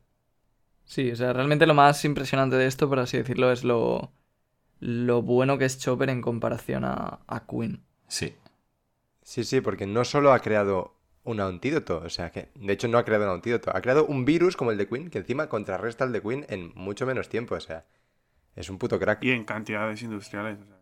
[0.85, 4.11] Sí, o sea, realmente lo más impresionante de esto, por así decirlo, es lo,
[4.81, 7.83] lo bueno que es Chopper en comparación a, a Queen.
[8.09, 8.35] Sí.
[9.23, 12.97] Sí, sí, porque no solo ha creado un antídoto, o sea que, de hecho no
[12.99, 16.05] ha creado un antídoto, ha creado un virus como el de Queen que encima contrarresta
[16.05, 17.85] al de Queen en mucho menos tiempo, o sea,
[18.57, 19.23] es un puto crack.
[19.23, 20.59] Y en cantidades industriales.
[20.59, 20.81] o sea que-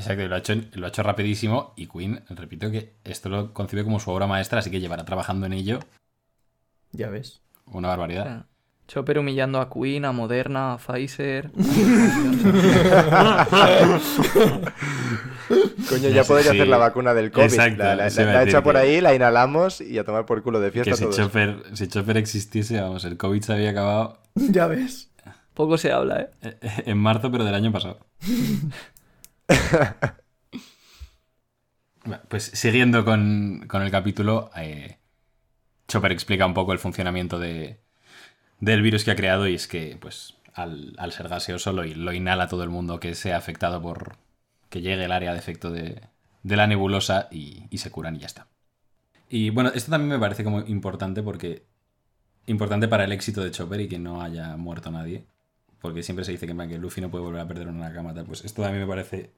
[0.00, 3.52] Exacto, y lo ha, hecho, lo ha hecho rapidísimo y Queen, repito que esto lo
[3.52, 5.78] concibe como su obra maestra, así que llevará trabajando en ello
[6.92, 7.42] Ya ves.
[7.66, 8.46] una barbaridad.
[8.88, 11.50] Chopper humillando a Queen, a Moderna, a Pfizer.
[15.88, 17.44] Coño, ya sé podría si- hacer la vacuna del COVID.
[17.44, 19.98] Exacto, la la- eso iba la a he decir hecho por ahí, la inhalamos y
[19.98, 21.16] a tomar por culo de fiesta Que si todos.
[21.16, 25.10] Chopper, si Chopper existiese, vamos, el COVID se había acabado ya ves.
[25.54, 26.30] Poco se habla, ¿eh?
[26.42, 27.98] eh, en marzo, pero del año pasado.
[32.28, 34.98] Pues siguiendo con, con el capítulo, eh,
[35.88, 37.80] Chopper explica un poco el funcionamiento de,
[38.60, 42.12] del virus que ha creado y es que, pues, al, al ser gaseoso lo, lo
[42.12, 44.16] inhala todo el mundo que sea afectado por
[44.68, 46.02] que llegue el área de efecto de,
[46.42, 48.48] de la nebulosa y, y se curan y ya está.
[49.28, 51.66] Y bueno, esto también me parece como importante porque
[52.46, 55.26] importante para el éxito de Chopper y que no haya muerto nadie.
[55.80, 58.14] Porque siempre se dice que, que Luffy no puede volver a perder una cama.
[58.24, 59.32] Pues esto también me parece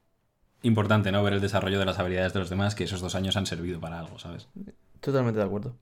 [0.61, 1.23] importante, ¿no?
[1.23, 3.79] Ver el desarrollo de las habilidades de los demás, que esos dos años han servido
[3.79, 4.47] para algo, ¿sabes?
[4.99, 5.75] Totalmente de acuerdo.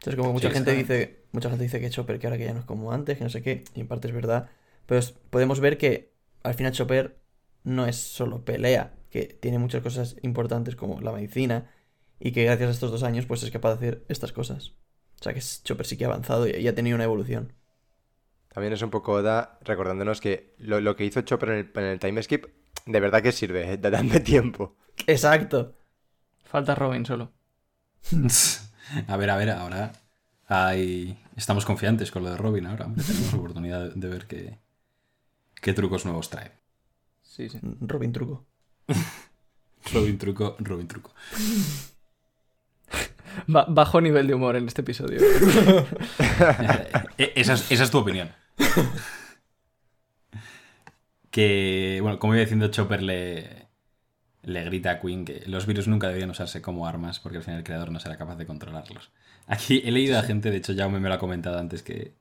[0.00, 2.38] O sea, es como mucha Sí, gente dice, mucha gente dice que Chopper que ahora
[2.38, 4.50] que ya no es como antes, que no sé qué, y en parte es verdad.
[4.86, 7.18] Pero podemos ver que al final Chopper
[7.64, 11.70] no es solo pelea, que tiene muchas cosas importantes como la medicina,
[12.18, 14.72] y que gracias a estos dos años pues es capaz de hacer estas cosas.
[15.20, 17.52] O sea que es- Chopper sí que ha avanzado y, y ha tenido una evolución.
[18.52, 21.84] También es un poco Oda recordándonos que lo, lo que hizo Chopper en el, en
[21.84, 22.46] el time skip,
[22.86, 23.76] de verdad que sirve, ¿eh?
[23.78, 24.76] de darme tiempo.
[25.06, 25.76] Exacto.
[26.44, 27.32] Falta Robin solo.
[29.08, 29.92] a ver, a ver, ahora
[30.46, 31.18] hay...
[31.36, 32.86] estamos confiantes con lo de Robin ahora.
[32.86, 34.58] hombre, tenemos oportunidad de, ver qué,
[35.60, 36.52] qué trucos nuevos trae.
[37.22, 37.58] Sí, sí.
[37.80, 38.46] Robin truco.
[39.92, 41.14] Robin truco, Robin truco.
[43.46, 45.20] Ba- bajo nivel de humor en este episodio.
[47.18, 48.30] Eh, esa, es, esa es tu opinión.
[51.30, 53.59] Que, bueno, como iba diciendo, Chopper le,
[54.42, 57.58] le grita a Queen que los virus nunca debían usarse como armas porque al final
[57.58, 59.10] el creador no será capaz de controlarlos.
[59.46, 62.12] Aquí he leído a gente, de hecho Jaume me lo ha comentado antes, que,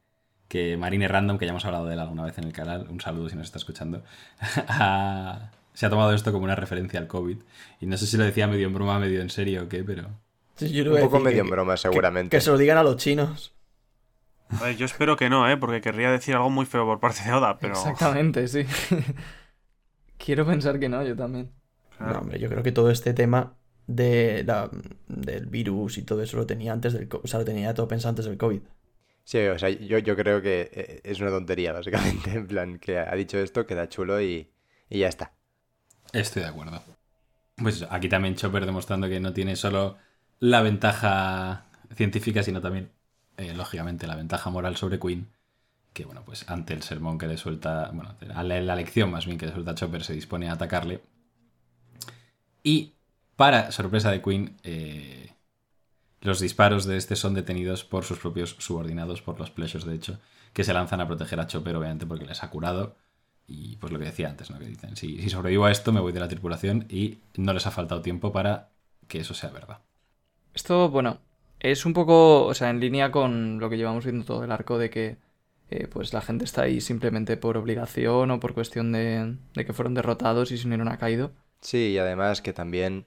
[0.47, 2.99] que Marine Random, que ya hemos hablado de él alguna vez en el canal, un
[2.99, 4.03] saludo si nos está escuchando,
[4.67, 7.37] ha- se ha tomado esto como una referencia al COVID.
[7.79, 10.09] Y no sé si lo decía medio en broma, medio en serio o qué, pero...
[10.55, 12.35] Sí, yo le Un poco decir que- medio en broma, que- seguramente.
[12.37, 13.53] Que, se lo digan a los chinos.
[14.49, 15.55] A ver, yo espero que no, ¿eh?
[15.57, 17.73] Porque querría decir algo muy feo por parte de Oda, pero...
[17.75, 18.65] Exactamente, sí.
[20.17, 21.51] Quiero pensar que no, yo también.
[21.99, 22.13] Claro.
[22.13, 23.57] No, hombre, yo creo que todo este tema
[23.87, 24.69] de la,
[25.07, 28.09] del virus y todo eso lo tenía antes del o sea, lo tenía todo pensado
[28.11, 28.61] antes del COVID.
[29.23, 32.31] Sí, o sea, yo, yo creo que eh, es una tontería, básicamente.
[32.35, 34.51] En plan, que ha dicho esto, queda chulo y,
[34.89, 35.33] y ya está.
[36.13, 36.81] Estoy de acuerdo.
[37.55, 39.97] Pues aquí también Chopper demostrando que no tiene solo
[40.39, 42.91] la ventaja científica, sino también,
[43.37, 45.27] eh, lógicamente, la ventaja moral sobre Queen.
[45.93, 49.25] Que bueno, pues ante el sermón que le suelta, bueno, a la, la lección más
[49.25, 51.01] bien que le suelta Chopper, se dispone a atacarle.
[52.63, 52.93] Y,
[53.35, 55.31] para sorpresa de Queen, eh,
[56.21, 60.19] los disparos de este son detenidos por sus propios subordinados, por los Pleasures, de hecho,
[60.53, 62.95] que se lanzan a proteger a Chopper, obviamente, porque les ha curado.
[63.47, 64.59] Y pues lo que decía antes, ¿no?
[64.59, 67.65] Que dicen, si, si sobrevivo a esto, me voy de la tripulación y no les
[67.65, 68.69] ha faltado tiempo para
[69.07, 69.79] que eso sea verdad.
[70.53, 71.19] Esto, bueno,
[71.59, 74.77] es un poco, o sea, en línea con lo que llevamos viendo todo el arco
[74.77, 75.17] de que
[75.71, 79.73] eh, pues la gente está ahí simplemente por obligación o por cuestión de, de que
[79.73, 81.31] fueron derrotados y se unieron a Kaido.
[81.61, 83.05] Sí, y además que también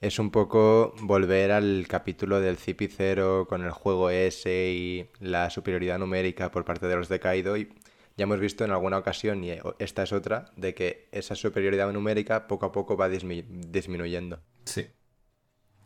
[0.00, 5.98] es un poco volver al capítulo del Cipicero con el juego ese y la superioridad
[5.98, 7.56] numérica por parte de los de Kaido.
[7.56, 7.72] Y
[8.16, 12.46] ya hemos visto en alguna ocasión, y esta es otra, de que esa superioridad numérica
[12.46, 14.40] poco a poco va dismi- disminuyendo.
[14.64, 14.86] Sí.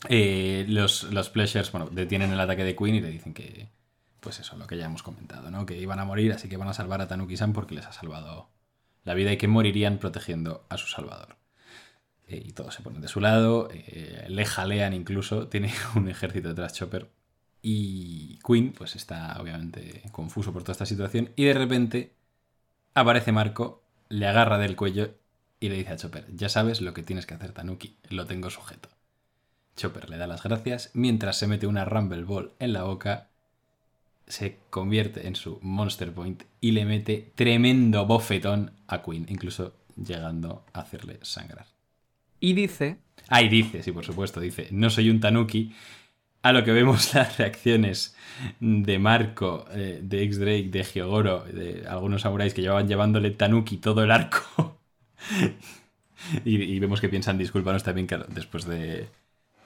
[0.09, 3.69] Eh, los, los Pleasures, bueno, detienen el ataque de Queen y le dicen que,
[4.21, 5.67] pues eso, lo que ya hemos comentado, ¿no?
[5.67, 8.51] Que iban a morir, así que van a salvar a Tanuki-san porque les ha salvado
[9.05, 11.40] la vida y que morirían protegiendo a su salvador.
[12.31, 16.49] Eh, y todos se ponen de su lado, eh, le jalean incluso, tiene un ejército
[16.49, 17.11] detrás Chopper.
[17.61, 21.31] Y Queen, pues está obviamente confuso por toda esta situación.
[21.37, 22.15] Y de repente
[22.95, 25.15] aparece Marco, le agarra del cuello
[25.59, 28.49] y le dice a Chopper, ya sabes lo que tienes que hacer, Tanuki, lo tengo
[28.49, 28.89] sujeto.
[29.77, 33.29] Chopper le da las gracias mientras se mete una Rumble Ball en la boca,
[34.27, 40.65] se convierte en su Monster Point y le mete tremendo bofetón a Queen, incluso llegando
[40.73, 41.80] a hacerle sangrar.
[42.41, 42.99] Y dice,
[43.29, 45.73] Ah, y dice, sí, por supuesto, dice, no soy un Tanuki.
[46.43, 48.17] A lo que vemos las reacciones
[48.61, 54.05] de Marco, eh, de X-Drake, de Hyogoro, de algunos samuráis que llevaban llevándole Tanuki todo
[54.05, 54.81] el arco.
[56.45, 59.09] y, y vemos que piensan, discúlpanos también, que después de,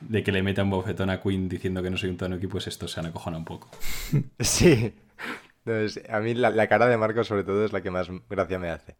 [0.00, 2.66] de que le meta un bofetón a Queen diciendo que no soy un Tanuki, pues
[2.66, 3.70] esto se han acojonado un poco.
[4.40, 4.94] Sí.
[5.64, 8.58] Entonces, a mí la, la cara de Marco sobre todo es la que más gracia
[8.58, 8.96] me hace.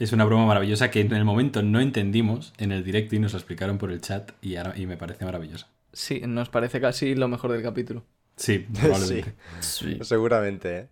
[0.00, 3.34] Es una broma maravillosa que en el momento no entendimos en el directo y nos
[3.34, 5.68] lo explicaron por el chat y, ahora, y me parece maravillosa.
[5.92, 8.02] sí, nos parece casi lo mejor del capítulo.
[8.34, 9.34] Sí, probablemente.
[9.60, 9.98] Sí.
[10.00, 10.88] Seguramente, ¿eh?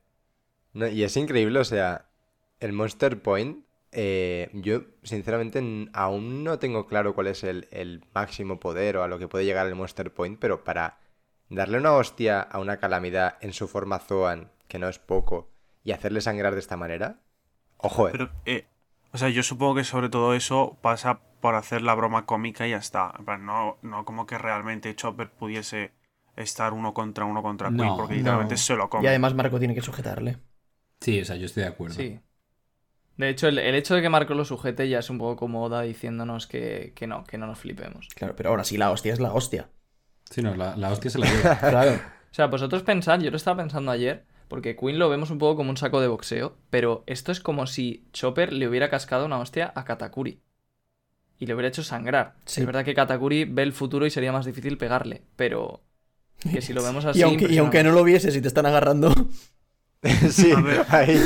[0.74, 2.04] No, y es increíble, o sea,
[2.60, 8.60] el Monster Point, eh, yo sinceramente aún no tengo claro cuál es el, el máximo
[8.60, 10.98] poder o a lo que puede llegar el Monster Point, pero para
[11.48, 15.48] darle una hostia a una calamidad en su forma Zoan, que no es poco,
[15.82, 17.20] y hacerle sangrar de esta manera,
[17.78, 18.12] ojo, eh.
[18.12, 18.66] Pero, eh,
[19.12, 22.70] o sea, yo supongo que sobre todo eso pasa por hacer la broma cómica y
[22.70, 23.12] ya está.
[23.40, 25.92] No, no como que realmente Chopper pudiese
[26.36, 28.18] estar uno contra uno contra Queen, No, porque no.
[28.18, 29.04] literalmente se lo come.
[29.04, 30.38] Y además Marco tiene que sujetarle.
[31.00, 31.94] Sí, o sea, yo estoy de acuerdo.
[31.96, 32.20] Sí.
[33.16, 35.64] De hecho, el, el hecho de que Marco lo sujete ya es un poco como
[35.64, 38.08] Oda diciéndonos que, que no, que no nos flipemos.
[38.14, 39.68] Claro, pero ahora sí la hostia es la hostia.
[40.30, 41.56] Sí, no, la, la hostia se la lleva.
[41.60, 41.92] Claro.
[42.30, 45.56] O sea, vosotros pensad, yo lo estaba pensando ayer, porque Queen lo vemos un poco
[45.56, 49.38] como un saco de boxeo, pero esto es como si Chopper le hubiera cascado una
[49.38, 50.40] hostia a Katakuri.
[51.38, 52.34] Y le hubiera hecho sangrar.
[52.46, 52.60] Sí.
[52.62, 55.82] Es verdad que Katakuri ve el futuro y sería más difícil pegarle, pero
[56.50, 57.20] que si lo vemos así...
[57.20, 59.12] y, aunque, y aunque no lo viese, si te están agarrando.
[60.30, 60.84] sí, A ver.
[60.88, 61.20] ahí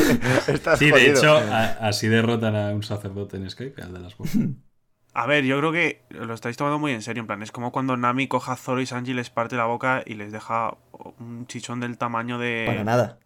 [0.48, 1.16] estás Sí, de jodido.
[1.18, 4.37] hecho, a- así derrotan a un sacerdote en Skype, al de las bombas.
[5.14, 7.20] A ver, yo creo que lo estáis tomando muy en serio.
[7.20, 10.03] En plan, es como cuando Nami coja a Zoro y Sanji les parte la boca
[10.07, 10.75] y les deja
[11.20, 12.64] un chichón del tamaño de.
[12.66, 13.18] Para nada.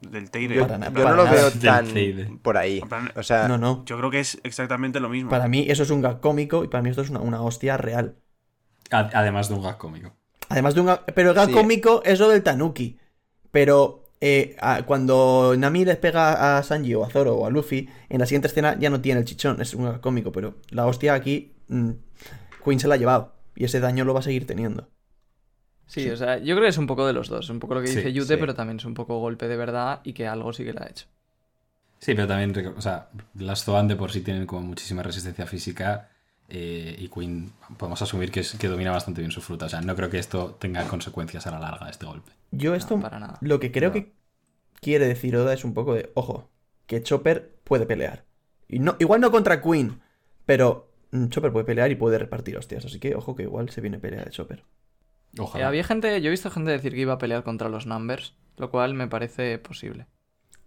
[0.00, 0.54] Del Teide.
[0.56, 1.30] Yo, En yo plan, no lo nada.
[1.36, 2.80] veo tan por ahí.
[2.80, 3.84] Plan, O sea, No, no.
[3.84, 5.28] Yo creo que es exactamente lo mismo.
[5.30, 7.76] Para mí eso es un gag cómico y para mí esto es una, una hostia
[7.76, 8.16] real.
[8.90, 10.12] A- Además de un gag cómico.
[10.48, 11.04] Además de un gag...
[11.14, 11.52] Pero el gag Sí.
[11.54, 12.98] cómico es lo del Tanuki.
[13.52, 17.88] Pero eh, a- cuando Nami les pega a Sanji o a Zoro o a Luffy,
[18.08, 20.32] en la siguiente escena ya no tiene el chichón, es un cómico.
[20.32, 21.90] Pero la hostia aquí, mm,
[22.64, 23.34] Queen se la ha llevado.
[23.56, 24.88] Y ese daño lo va a seguir teniendo.
[25.86, 27.48] Sí, o sea, yo creo que es un poco de los dos.
[27.50, 28.40] Un poco lo que Sí, dice Yute, sí.
[28.40, 30.88] pero también es un poco golpe de verdad y que algo sí que le ha
[30.90, 31.06] hecho.
[32.00, 36.10] Sí, pero también, o sea, las Zoan de por sí tienen como muchísima resistencia física
[36.54, 39.66] eh, y Queen podemos asumir que, es- que domina bastante bien su fruta.
[39.66, 42.32] O sea, no creo que esto tenga consecuencias a la larga, este golpe.
[42.50, 43.38] Yo esto, para nada.
[43.40, 43.94] lo que creo No.
[43.94, 44.12] que
[44.80, 46.50] quiere decir Oda es un poco de, ojo,
[46.86, 48.24] que Chopper puede pelear.
[48.68, 50.00] Y no, igual no contra Queen,
[50.44, 52.84] pero mm, Chopper puede pelear y puede repartir hostias.
[52.84, 54.58] Así que ojo que igual se viene pelea de Chopper.
[54.58, 55.68] Eh, Ojalá.
[55.68, 58.70] había gente, yo he visto gente decir que iba a pelear contra los Numbers, lo
[58.70, 60.06] cual me parece posible.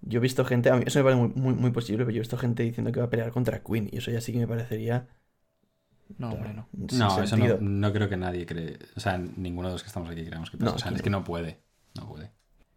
[0.01, 2.17] Yo he visto gente, a mí eso me parece muy, muy, muy posible, pero yo
[2.17, 3.89] he visto gente diciendo que va a pelear contra Queen.
[3.91, 5.07] Y eso ya sí que me parecería.
[6.17, 6.67] No, hombre, no.
[6.87, 8.77] sin No, eso no, no creo que nadie cree.
[8.95, 10.71] O sea, ninguno de los que estamos aquí creamos que pasa.
[10.71, 11.59] No, o sea, es es que no puede.
[11.95, 12.31] No puede.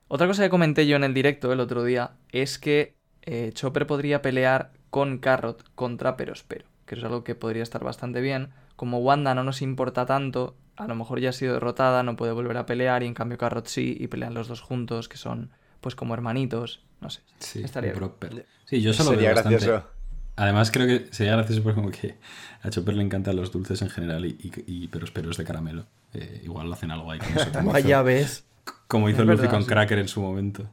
[0.08, 3.86] Otra cosa que comenté yo en el directo el otro día es que eh, Chopper
[3.86, 8.48] podría pelear con Carrot contra Perospero, que es algo que podría estar bastante bien.
[8.76, 12.32] Como Wanda no nos importa tanto, a lo mejor ya ha sido derrotada, no puede
[12.32, 15.50] volver a pelear y en cambio Carrot sí y pelean los dos juntos, que son
[15.80, 17.20] pues como hermanitos, no sé.
[17.38, 18.44] Sí, Estaría bien.
[18.64, 19.66] Sí, yo solo Sería veo bastante.
[19.66, 19.97] gracioso.
[20.38, 22.16] Además, creo que sería gracioso porque como que
[22.62, 25.86] a Chopper le encantan los dulces en general y, y, y pero esperos de caramelo.
[26.14, 27.52] Eh, igual hacen algo ahí con eso.
[27.52, 28.44] Como Vaya hizo, ves.
[28.88, 29.66] como hizo Es Luffy con sí.
[29.66, 30.70] Cracker en su momento.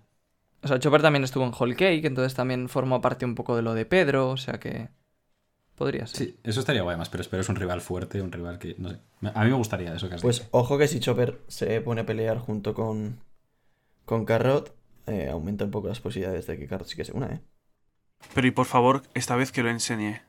[0.63, 3.61] O sea, Chopper también estuvo en Whole Cake, entonces también formó parte un poco de
[3.61, 4.89] lo de Pedro, o sea que
[5.75, 6.27] podría ser.
[6.27, 8.89] Sí, eso estaría guay más, pero espero es un rival fuerte, un rival que, no
[8.89, 8.99] sé.
[9.33, 10.49] A mí me gustaría eso que has Pues dicho.
[10.51, 13.19] ojo que si Chopper se pone a pelear junto con,
[14.05, 14.75] con Carrot,
[15.07, 17.41] eh, aumenta un poco las posibilidades de que Carrot sí que se una, ¿eh?
[18.33, 20.21] Pero y por favor, esta vez que lo enseñe.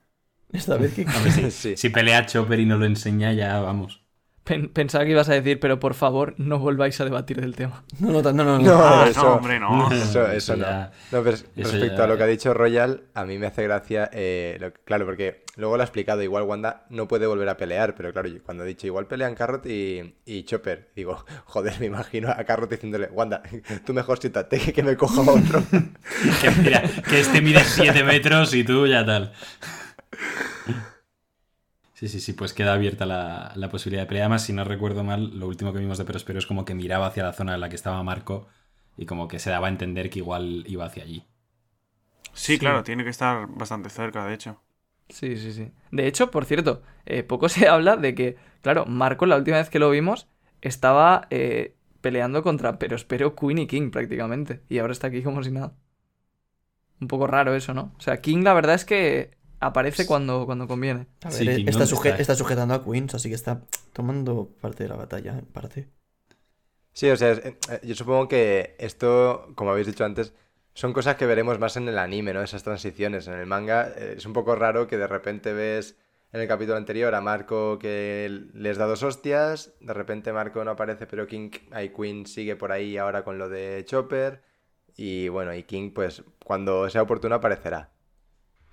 [0.53, 1.07] Esta vez que...
[1.07, 1.77] A ver, si, Sí.
[1.77, 4.06] si pelea Chopper y no lo enseña, ya vamos.
[4.47, 7.83] Pen- pensaba que ibas a decir, pero por favor, no volváis a debatir del tema.
[7.99, 8.45] No, no, no, no.
[8.45, 8.59] no.
[8.61, 9.91] No, Ah, eso- no, hombre, no.
[9.91, 10.63] Eso, Eso eso no.
[10.65, 13.47] ya- No, pero eso respecto ya- a lo que ha dicho Royal, a mí me
[13.49, 17.49] hace gracia, eh, lo- claro, porque luego lo ha explicado, igual Wanda no puede volver
[17.49, 21.25] a pelear, pero claro, yo cuando he dicho igual pelean Carrot y, y Chopper, digo,
[21.47, 23.43] joder, me imagino a Carrot diciéndole, Wanda,
[23.85, 25.61] tú mejor siéntate que me coja otro.
[26.41, 29.33] Que mira, que este mide 7 metros y tú ya tal.
[31.97, 34.25] Sí, sí, sí, pues queda abierta la, la posibilidad de pelea.
[34.25, 37.07] Además, si no recuerdo mal, lo último que vimos de Perospero es como que miraba
[37.07, 38.47] hacia la zona en la que estaba Marco
[38.97, 41.27] y como que se daba a entender que igual iba hacia allí.
[42.33, 42.59] Sí, Sí.
[42.59, 44.63] claro, tiene que estar bastante cerca, de hecho.
[45.09, 45.71] Sí, sí, sí.
[45.93, 49.71] De hecho, por cierto, eh, poco se habla de que, claro, Marco la última vez
[49.71, 50.29] que lo vimos
[50.63, 54.63] estaba eh, peleando contra Perospero, Queen y King prácticamente.
[54.69, 55.75] Y ahora está aquí como si nada.
[57.01, 57.93] Un poco raro eso, ¿no?
[57.99, 61.07] O sea, King la verdad es que aparece cuando, cuando conviene.
[61.23, 62.23] A ver, Sí, está, ¿dónde suje- está?
[62.23, 65.89] está sujetando a Queens, así que está tomando parte de la batalla, en parte.
[66.93, 70.33] Sí, o sea, es- eh, yo supongo que esto, como habéis dicho antes,
[70.75, 72.43] son cosas que veremos más en el anime, ¿no?
[72.43, 73.27] Esas transiciones.
[73.29, 75.97] En el manga eh, es un poco raro que de repente ves
[76.33, 80.73] en el capítulo anterior a Marco que les da dos hostias, de repente Marco no
[80.73, 84.43] aparece, pero King, ahí Queen sigue por ahí ahora con lo de Chopper,
[84.97, 87.91] y bueno, y King pues cuando sea oportuno aparecerá.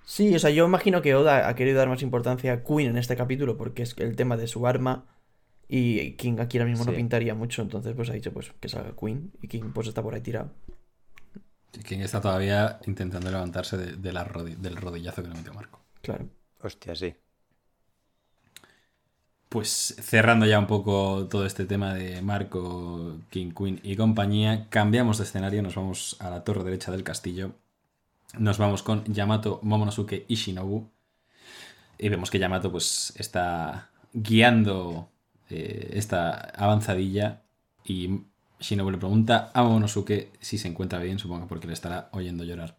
[0.05, 2.97] Sí, o sea, yo imagino que Oda ha querido dar más importancia a Queen en
[2.97, 5.05] este capítulo porque es el tema de su arma
[5.67, 8.93] y King aquí ahora mismo no pintaría mucho, entonces pues ha dicho pues que salga
[8.99, 10.51] Queen y King pues está por ahí tirado.
[11.87, 15.79] King está todavía intentando levantarse de- de la rodi- del rodillazo que le metió Marco.
[16.01, 16.25] Claro.
[16.61, 17.15] Hostia, sí.
[19.49, 25.17] Pues cerrando ya un poco todo este tema de Marco, King, Queen y compañía, cambiamos
[25.19, 27.53] de escenario, nos vamos a la torre derecha del castillo.
[28.37, 30.89] Nos vamos con Yamato, Momonosuke y Shinobu.
[31.97, 35.09] Y vemos que Yamato pues está guiando
[35.49, 37.43] eh, esta avanzadilla
[37.85, 38.21] y
[38.59, 42.77] Shinobu le pregunta a Momonosuke si se encuentra bien, supongo porque le estará oyendo llorar.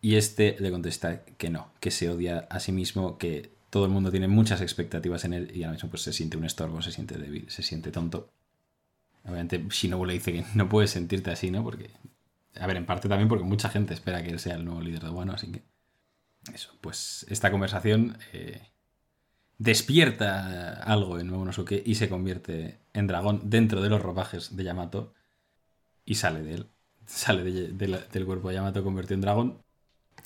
[0.00, 3.90] Y este le contesta que no, que se odia a sí mismo, que todo el
[3.90, 6.92] mundo tiene muchas expectativas en él y ahora mismo pues se siente un estorbo, se
[6.92, 8.30] siente débil, se siente tonto.
[9.24, 11.64] Obviamente Shinobu le dice que no puedes sentirte así, ¿no?
[11.64, 11.90] Porque,
[12.60, 15.02] a ver, en parte también porque mucha gente espera que él sea el nuevo líder
[15.02, 15.62] de Wano, así que...
[16.54, 18.62] Eso, pues esta conversación eh,
[19.58, 25.14] despierta algo en Momonosuke y se convierte en dragón dentro de los ropajes de Yamato
[26.04, 26.66] y sale de él.
[27.06, 29.62] Sale de- de la- del cuerpo de Yamato convertido en dragón.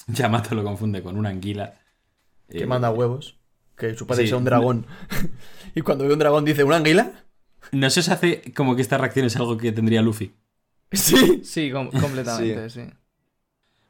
[0.08, 1.78] Yamato lo confunde con una anguila.
[2.48, 3.38] Que Eh, manda huevos.
[3.76, 4.28] Que su padre sí.
[4.30, 4.86] sea un dragón.
[5.76, 7.24] y cuando ve un dragón dice, ¿una anguila?
[7.70, 10.34] ¿No se os hace como que esta reacción es algo que tendría Luffy?
[10.96, 11.42] Sí.
[11.42, 12.82] Sí, com- completamente, sí.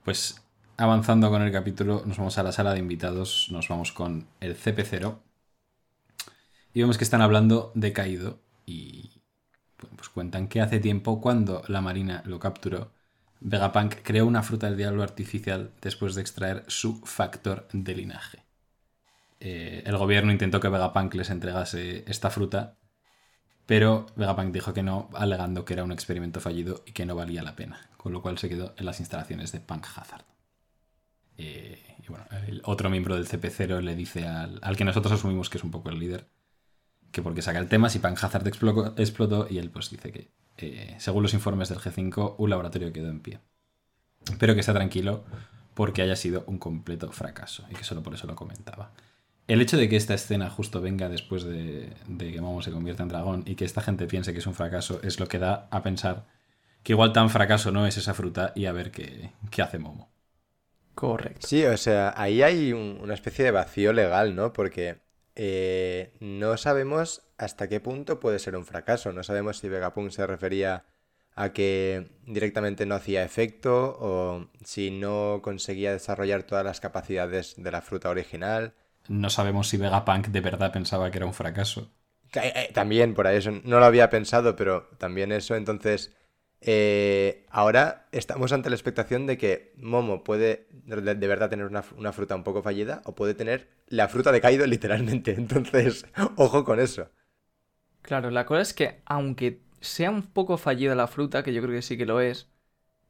[0.04, 0.40] Pues
[0.76, 4.54] avanzando con el capítulo, nos vamos a la sala de invitados, nos vamos con el
[4.56, 5.20] CP0
[6.74, 9.10] y vemos que están hablando de Kaido y
[9.80, 12.92] bueno, pues cuentan que hace tiempo cuando la marina lo capturó,
[13.40, 18.40] Vegapunk creó una fruta del diablo artificial después de extraer su factor de linaje.
[19.40, 22.76] Eh, el gobierno intentó que Vegapunk les entregase esta fruta,
[23.66, 27.42] pero Vegapunk dijo que no, alegando que era un experimento fallido y que no valía
[27.42, 30.24] la pena, con lo cual se quedó en las instalaciones de Punk Hazard.
[31.38, 35.48] Eh, y bueno, el otro miembro del CP0 le dice al, al que nosotros asumimos
[35.48, 36.28] que es un poco el líder,
[37.12, 40.96] que porque saca el tema si Punk Hazard explotó, y él pues dice que, eh,
[40.98, 43.40] según los informes del G5, un laboratorio quedó en pie.
[44.38, 45.24] pero que está tranquilo
[45.74, 48.92] porque haya sido un completo fracaso y que solo por eso lo comentaba.
[49.52, 53.04] El hecho de que esta escena justo venga después de, de que Momo se convierta
[53.04, 55.68] en dragón y que esta gente piense que es un fracaso es lo que da
[55.70, 56.26] a pensar
[56.82, 60.10] que igual tan fracaso no es esa fruta y a ver qué, qué hace Momo.
[60.94, 61.46] Correcto.
[61.46, 64.52] Sí, o sea, ahí hay un- una especie de vacío legal, ¿no?
[64.52, 65.00] Porque
[65.34, 69.12] eh, no sabemos hasta qué punto puede ser un fracaso.
[69.12, 70.84] No sabemos si Vegapunk se refería
[71.34, 77.70] a que directamente no hacía efecto o si no conseguía desarrollar todas las capacidades de
[77.72, 78.74] la fruta original.
[79.08, 81.90] No sabemos si Vegapunk de verdad pensaba que era un fracaso.
[82.34, 85.54] Eh, eh, también por ahí eso no lo había pensado, pero también eso.
[85.54, 86.14] Entonces,
[86.60, 91.84] eh, ahora estamos ante la expectación de que Momo puede de, de verdad tener una,
[91.96, 95.32] una fruta un poco fallida o puede tener la fruta de Kaido literalmente.
[95.32, 97.08] Entonces, ojo con eso.
[98.02, 101.74] Claro, la cosa es que aunque sea un poco fallida la fruta, que yo creo
[101.74, 102.48] que sí que lo es,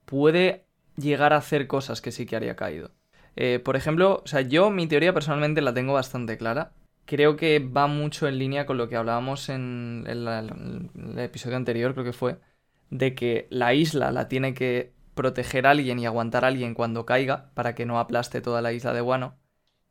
[0.06, 0.66] puede
[0.96, 2.92] llegar a hacer cosas que sí que haría caído.
[3.36, 6.72] Eh, por ejemplo, o sea, yo mi teoría personalmente la tengo bastante clara.
[7.04, 12.04] Creo que va mucho en línea con lo que hablábamos en el, episodio anterior, creo
[12.04, 12.38] que fue,
[12.90, 17.50] de que la isla la tiene que proteger alguien y aguantar a alguien cuando caiga
[17.54, 19.36] para que no aplaste toda la isla de Wano.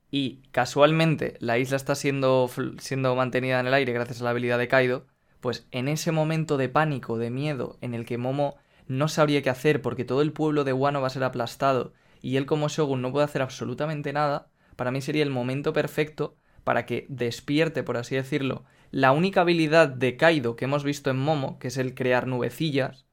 [0.10, 4.58] Y casualmente la isla está siendo, siendo mantenida en el aire gracias a la habilidad
[4.58, 5.06] de Kaido,
[5.40, 9.50] pues en ese momento de pánico, de miedo, en el que Momo no sabría qué
[9.50, 13.02] hacer porque todo el pueblo de Wano va a ser aplastado y él como Shogun
[13.02, 17.98] no puede hacer absolutamente nada, para mí sería el momento perfecto para que despierte, por
[17.98, 21.96] así decirlo, la única habilidad de Kaido que hemos visto en Momo, que es el
[21.96, 23.06] crear nubecillas,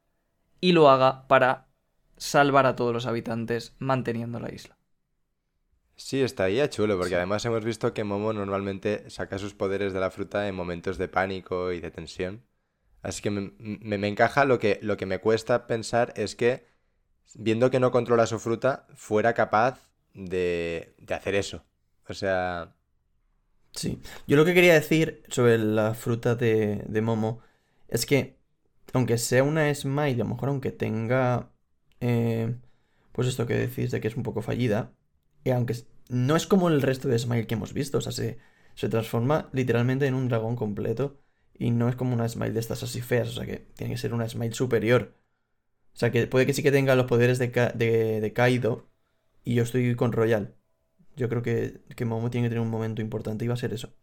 [0.61, 1.69] y lo haga para
[2.17, 4.79] salvar a todos los habitantes manteniendo la isla.
[5.97, 10.11] Sí, estaría chulo, porque además hemos visto que Momo normalmente saca sus poderes de la
[10.11, 12.45] fruta en momentos de pánico y de tensión.
[13.03, 16.67] Así que me, me- me encaja lo que, lo que me cuesta pensar es que,
[17.35, 19.81] viendo que no controla su fruta, fuera capaz
[20.15, 21.65] de, de hacer eso.
[22.09, 22.75] O sea,
[23.73, 24.01] Sí.
[24.27, 27.41] Yo lo que quería decir sobre la fruta de, de Momo
[27.89, 28.39] es que,
[28.93, 31.51] aunque sea una Smile, a lo mejor aunque tenga,
[32.01, 32.57] eh,
[33.13, 34.93] pues esto que decís de que es un poco fallida,
[35.45, 38.13] y aunque es- no es como el resto de Smile que hemos visto, o sea,
[38.13, 38.39] se,
[38.75, 41.19] se transforma literalmente en un dragón completo
[41.59, 43.99] y no es como una Smile de estas así feas, o sea, que tiene que
[43.99, 45.15] ser una Smile superior.
[45.99, 48.89] O sea, que puede que sí que tenga los poderes de, Ka- de, de Kaido
[49.45, 50.57] y yo estoy con Royal.
[51.17, 53.73] Yo creo que, que Momo tiene que tener un momento importante y va a ser
[53.75, 53.95] eso.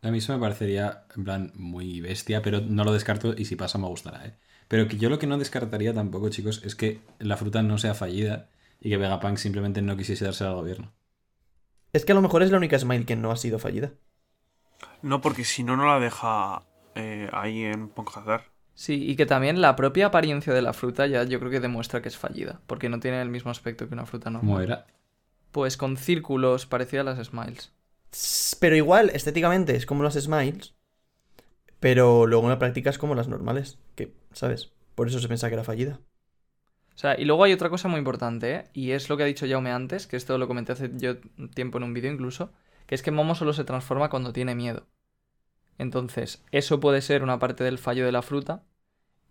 [0.00, 3.56] A mí eso me parecería, en plan, muy bestia, pero no lo descarto y si
[3.56, 4.34] pasa me gustará, ¿eh?
[4.68, 7.94] Pero que yo lo que no descartaría tampoco, chicos, es que la fruta no sea
[7.94, 8.48] fallida
[8.80, 10.94] y que Vegapunk simplemente no quisiese darse al gobierno.
[11.92, 13.92] Es que a lo mejor es la única Smile que no ha sido fallida.
[15.02, 16.62] No, porque si no, no la deja
[16.94, 18.44] eh, ahí en Ponjazar.
[18.76, 22.02] Sí, y que también la propia apariencia de la fruta ya yo creo que demuestra
[22.02, 24.48] que es fallida, porque no tiene el mismo aspecto que una fruta normal.
[24.48, 24.86] ¿Cómo era?
[25.50, 27.72] Pues con círculos parecidas a las smiles.
[28.60, 30.74] Pero igual, estéticamente es como las Smiles,
[31.80, 34.72] pero luego en la práctica es como las normales, que, ¿sabes?
[34.94, 36.00] Por eso se pensaba que era fallida.
[36.94, 38.64] O sea, y luego hay otra cosa muy importante, ¿eh?
[38.72, 41.18] Y es lo que ha dicho Jaume antes, que esto lo comenté hace yo
[41.54, 42.52] tiempo en un vídeo incluso,
[42.86, 44.86] que es que Momo solo se transforma cuando tiene miedo.
[45.78, 48.62] Entonces, eso puede ser una parte del fallo de la fruta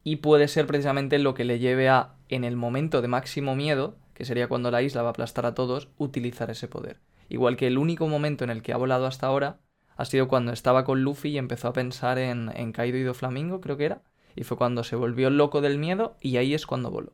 [0.03, 3.97] y puede ser precisamente lo que le lleve a, en el momento de máximo miedo,
[4.13, 6.99] que sería cuando la isla va a aplastar a todos, utilizar ese poder.
[7.27, 9.57] Igual que el único momento en el que ha volado hasta ahora
[9.97, 13.61] ha sido cuando estaba con Luffy y empezó a pensar en, en Kaido y Doflamingo,
[13.61, 14.03] creo que era,
[14.35, 17.13] y fue cuando se volvió loco del miedo y ahí es cuando voló.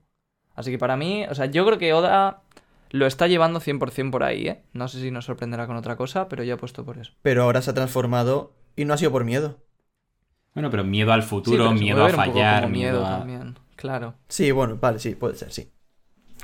[0.55, 2.41] Así que para mí, o sea, yo creo que Oda
[2.89, 4.63] lo está llevando 100% por ahí, ¿eh?
[4.73, 7.13] No sé si nos sorprenderá con otra cosa, pero yo apuesto por eso.
[7.21, 9.59] Pero ahora se ha transformado y no ha sido por miedo.
[10.53, 13.19] Bueno, pero miedo al futuro, miedo a fallar, miedo miedo a...
[13.19, 14.15] también, claro.
[14.27, 15.71] Sí, bueno, vale, sí, puede ser, sí.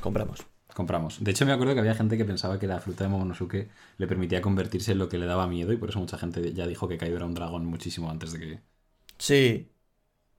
[0.02, 0.46] Compramos.
[0.74, 1.24] Compramos.
[1.24, 3.68] De hecho, me acuerdo que había gente que pensaba que la fruta de Momonosuke
[3.98, 6.68] le permitía convertirse en lo que le daba miedo y por eso mucha gente ya
[6.68, 8.60] dijo que Kaido era un dragón muchísimo antes de que...
[9.18, 9.72] Sí.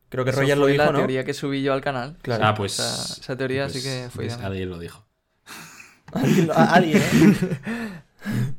[0.08, 0.98] Creo que Eso Roger lo dijo, la ¿no?
[0.98, 2.16] teoría que subí yo al canal.
[2.22, 2.46] Claro.
[2.46, 2.78] Ah, pues...
[2.78, 4.36] Esa, esa teoría pues, sí que fue mía.
[4.42, 5.04] Alguien lo dijo.
[6.12, 8.02] Alguien, lo- a- alguien, ¿eh?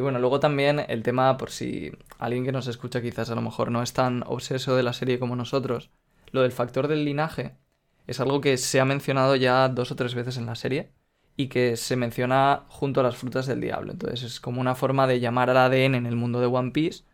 [0.00, 3.42] Y bueno, luego también el tema, por si alguien que nos escucha quizás a lo
[3.42, 5.90] mejor no es tan obseso de la serie como nosotros,
[6.30, 7.58] lo del factor del linaje
[8.06, 10.90] es algo que se ha mencionado ya dos o tres veces en la serie
[11.36, 13.92] y que se menciona junto a las frutas del diablo.
[13.92, 17.04] Entonces es como una forma de llamar al ADN en el mundo de One Piece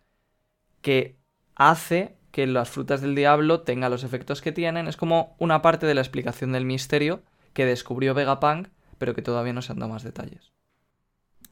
[0.80, 1.16] que
[1.56, 4.86] hace que las frutas del diablo tengan los efectos que tienen.
[4.86, 8.68] Es como una parte de la explicación del misterio que descubrió Vegapunk,
[8.98, 10.55] pero que todavía no se han dado más detalles.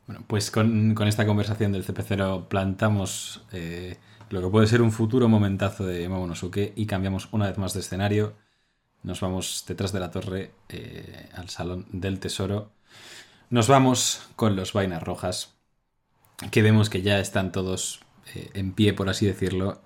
[0.06, 3.96] Bueno, pues con, con esta conversación del CP0 plantamos eh,
[4.28, 7.80] lo que puede ser un futuro momentazo de Momonosuke y cambiamos una vez más de
[7.80, 8.34] escenario.
[9.02, 12.70] Nos vamos detrás de la torre eh, al salón del tesoro.
[13.48, 15.54] Nos vamos con los vainas rojas.
[16.50, 18.00] Que vemos que ya están todos
[18.34, 19.80] eh, en pie, por así decirlo,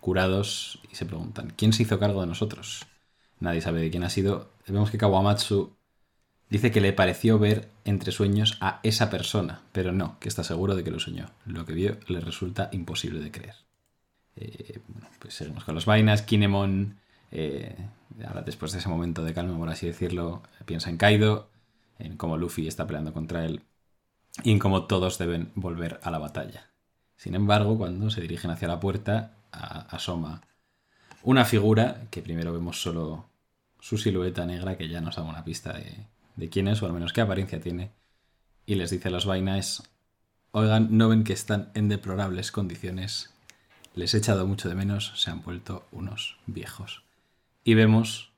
[0.00, 0.80] curados.
[0.90, 2.86] Y se preguntan, ¿quién se hizo cargo de nosotros?
[3.40, 4.50] Nadie sabe de quién ha sido.
[4.66, 5.77] Vemos que Kawamatsu
[6.50, 10.74] dice que le pareció ver entre sueños a esa persona, pero no, que está seguro
[10.74, 11.30] de que lo soñó.
[11.46, 13.54] Lo que vio le resulta imposible de creer.
[14.36, 16.22] Eh, bueno, pues seguimos con los vainas.
[16.22, 16.96] Kinemon,
[17.30, 17.74] eh,
[18.26, 21.48] ahora después de ese momento de calma, por así decirlo, piensa en Kaido,
[21.98, 23.62] en cómo Luffy está peleando contra él
[24.44, 26.70] y en cómo todos deben volver a la batalla.
[27.16, 30.42] Sin embargo, cuando se dirigen hacia la puerta, asoma
[31.24, 33.26] una figura que primero vemos solo
[33.80, 36.06] su silueta negra, que ya nos da una pista de,
[36.38, 37.90] de quién es, o al menos qué apariencia tiene,
[38.64, 39.82] y les dice a los vainas,
[40.52, 43.34] oigan, no ven que están en deplorables condiciones,
[43.94, 47.02] les he echado mucho de menos, se han vuelto unos viejos.
[47.64, 48.30] Y vemos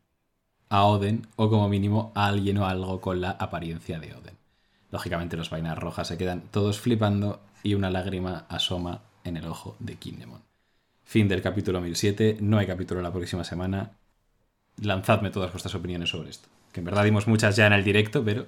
[0.70, 4.38] a Oden, o como mínimo a alguien o algo con la apariencia de Oden.
[4.90, 9.76] Lógicamente los vainas rojas se quedan todos flipando y una lágrima asoma en el ojo
[9.78, 10.42] de Kinemon.
[11.04, 13.99] Fin del capítulo 1007, no hay capítulo la próxima semana.
[14.80, 16.48] Lanzadme todas vuestras opiniones sobre esto.
[16.72, 18.46] Que en verdad dimos muchas ya en el directo, pero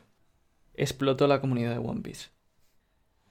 [0.75, 2.29] Explotó la comunidad de One Piece.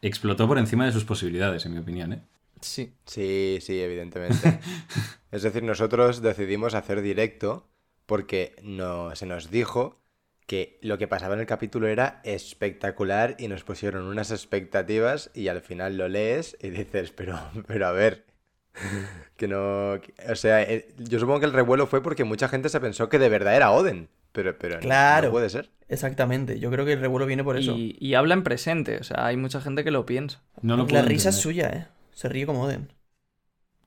[0.01, 2.13] explotó por encima de sus posibilidades, en mi opinión.
[2.13, 2.21] ¿eh?
[2.61, 2.93] Sí.
[3.05, 4.59] Sí, sí, evidentemente.
[5.31, 7.67] es decir, nosotros decidimos hacer directo
[8.05, 9.99] porque no, se nos dijo
[10.45, 15.47] que lo que pasaba en el capítulo era espectacular y nos pusieron unas expectativas y
[15.47, 18.25] al final lo lees y dices, pero, pero a ver,
[19.37, 19.93] que no...
[20.29, 23.19] o sea, eh, yo supongo que el revuelo fue porque mucha gente se pensó que
[23.19, 25.27] de verdad era Oden, pero, pero no- Claro.
[25.27, 25.69] no puede ser.
[25.89, 26.59] Exactamente.
[26.59, 27.75] Yo creo que el revuelo viene por eso.
[27.75, 30.41] Y, y habla en presente, o sea, hay mucha gente que lo piensa.
[30.61, 31.87] No lo La risa es suya, ¿eh?
[32.13, 32.89] Se ríe como Oden.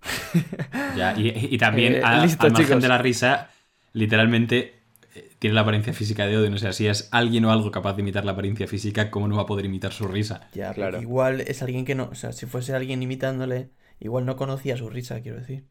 [0.97, 2.83] Ya, y, y también, Eh, a- listo, al margen chicos.
[2.83, 3.51] de la risa,
[3.93, 4.75] literalmente
[5.15, 6.55] eh, tiene la apariencia física de Oden.
[6.55, 9.37] O sea, si es alguien o algo capaz de imitar la apariencia física, ¿cómo no
[9.37, 10.49] va a poder imitar su risa?
[10.53, 11.01] Ya, Claro.
[11.01, 12.05] igual es alguien que no.
[12.11, 13.71] O sea, si fuese alguien imitándole,
[14.05, 15.69] igual no conocía su risa, quiero decir.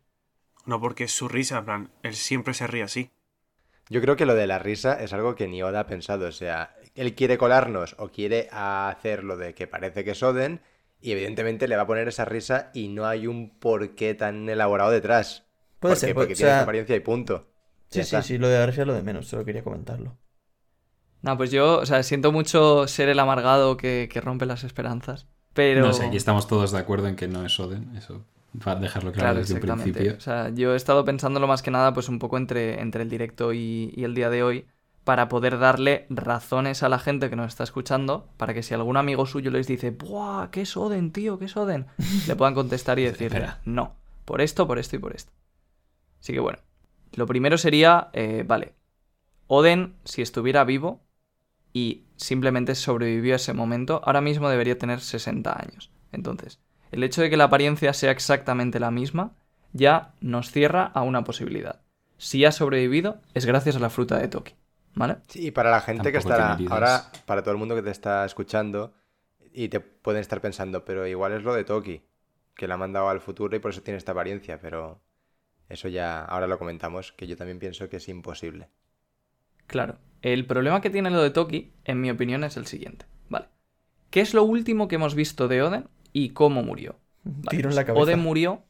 [0.65, 3.11] No, porque es su risa, en plan, él siempre se ríe así.
[3.89, 6.27] Yo creo que lo de la risa es algo que ni Oda ha pensado.
[6.27, 10.61] O sea, él quiere colarnos o quiere hacer lo de que parece que es Oden
[11.01, 14.91] y evidentemente le va a poner esa risa y no hay un porqué tan elaborado
[14.91, 15.45] detrás.
[15.79, 16.15] Puede ¿Por ser, qué?
[16.15, 17.47] Porque o tiene esa apariencia y punto.
[17.89, 18.21] Sí, Ya sí, está.
[18.21, 20.17] sí, lo de la risa es lo de menos, solo quería comentarlo.
[21.21, 25.27] No, pues yo, o sea, siento mucho ser el amargado que, que rompe las esperanzas.
[25.53, 25.81] Pero.
[25.85, 27.95] No sé, aquí estamos todos de acuerdo en que no es Oden.
[27.95, 28.25] Eso
[28.65, 29.91] va a dejarlo claro, Claro, desde exactamente.
[29.93, 30.17] principio.
[30.17, 33.09] O sea, yo he estado pensándolo más que nada, pues un poco entre, entre el
[33.09, 34.65] directo y, y el día de hoy,
[35.03, 38.95] para poder darle razones a la gente que nos está escuchando, para que si algún
[38.97, 40.49] amigo suyo les dice, ¡buah!
[40.49, 41.37] ¿Qué es Oden, tío?
[41.39, 41.87] ¿Qué es Oden?
[42.27, 43.59] Le puedan contestar y Espera.
[43.65, 43.95] no,
[44.25, 45.31] por esto, por esto y por esto.
[46.21, 46.59] Así que bueno,
[47.15, 48.73] lo primero sería, eh, vale,
[49.47, 51.01] Oden, si estuviera vivo
[51.73, 55.91] y simplemente sobrevivió a ese momento, ahora mismo debería tener 60 años.
[56.11, 56.59] Entonces,
[56.91, 59.33] el hecho de que la apariencia sea exactamente la misma
[59.73, 61.81] ya nos cierra a una posibilidad.
[62.17, 64.53] Si ha sobrevivido, es gracias a la fruta de Toki.
[64.95, 65.17] ¿Vale?
[65.27, 68.23] Sí, y para la gente que estará ahora, para todo el mundo que te está
[68.25, 68.93] escuchando
[69.51, 72.03] y te pueden estar pensando, pero igual es lo de Toki,
[72.55, 75.01] que la ha mandado al futuro y por eso tiene esta apariencia, pero
[75.67, 78.69] eso ya ahora lo comentamos, que yo también pienso que es imposible.
[79.67, 79.97] Claro.
[80.21, 83.05] El problema que tiene lo de Toki, en mi opinión, es el siguiente.
[83.29, 83.47] Vale.
[84.09, 86.95] ¿Qué es lo último que hemos visto de Oden y cómo murió?
[87.23, 88.03] Vale, Tiro en pues la cabeza.
[88.03, 88.63] Oden murió.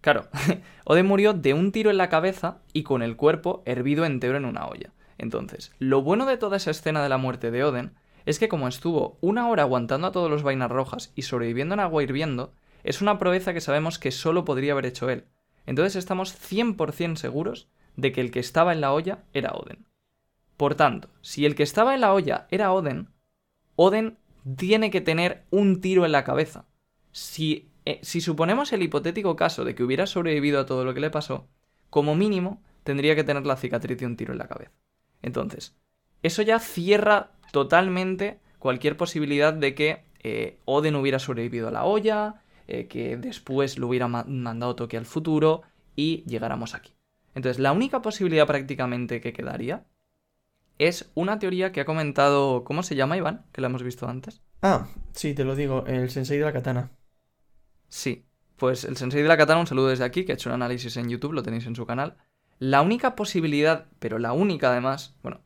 [0.00, 0.28] Claro,
[0.84, 4.44] Oden murió de un tiro en la cabeza y con el cuerpo hervido entero en
[4.44, 4.92] una olla.
[5.18, 7.94] Entonces, lo bueno de toda esa escena de la muerte de Oden
[8.26, 11.80] es que como estuvo una hora aguantando a todos los vainas rojas y sobreviviendo en
[11.80, 12.52] agua hirviendo,
[12.84, 15.24] es una proeza que sabemos que solo podría haber hecho él.
[15.64, 19.85] Entonces estamos 100% seguros de que el que estaba en la olla era Oden.
[20.56, 23.10] Por tanto, si el que estaba en la olla era Oden,
[23.76, 24.18] Oden
[24.56, 26.66] tiene que tener un tiro en la cabeza.
[27.12, 31.00] Si, eh, si suponemos el hipotético caso de que hubiera sobrevivido a todo lo que
[31.00, 31.48] le pasó,
[31.90, 34.72] como mínimo tendría que tener la cicatriz de un tiro en la cabeza.
[35.22, 35.76] Entonces,
[36.22, 42.42] eso ya cierra totalmente cualquier posibilidad de que eh, Oden hubiera sobrevivido a la olla,
[42.68, 45.62] eh, que después lo hubiera ma- mandado toque al futuro
[45.94, 46.94] y llegáramos aquí.
[47.34, 49.84] Entonces, la única posibilidad prácticamente que quedaría
[50.78, 52.64] es una teoría que ha comentado.
[52.64, 53.44] ¿Cómo se llama, Iván?
[53.52, 54.42] Que la hemos visto antes.
[54.62, 56.90] Ah, sí, te lo digo, el sensei de la katana.
[57.88, 60.54] Sí, pues el Sensei de la Katana, un saludo desde aquí, que ha hecho un
[60.54, 62.16] análisis en YouTube, lo tenéis en su canal.
[62.58, 65.40] La única posibilidad, pero la única además, bueno,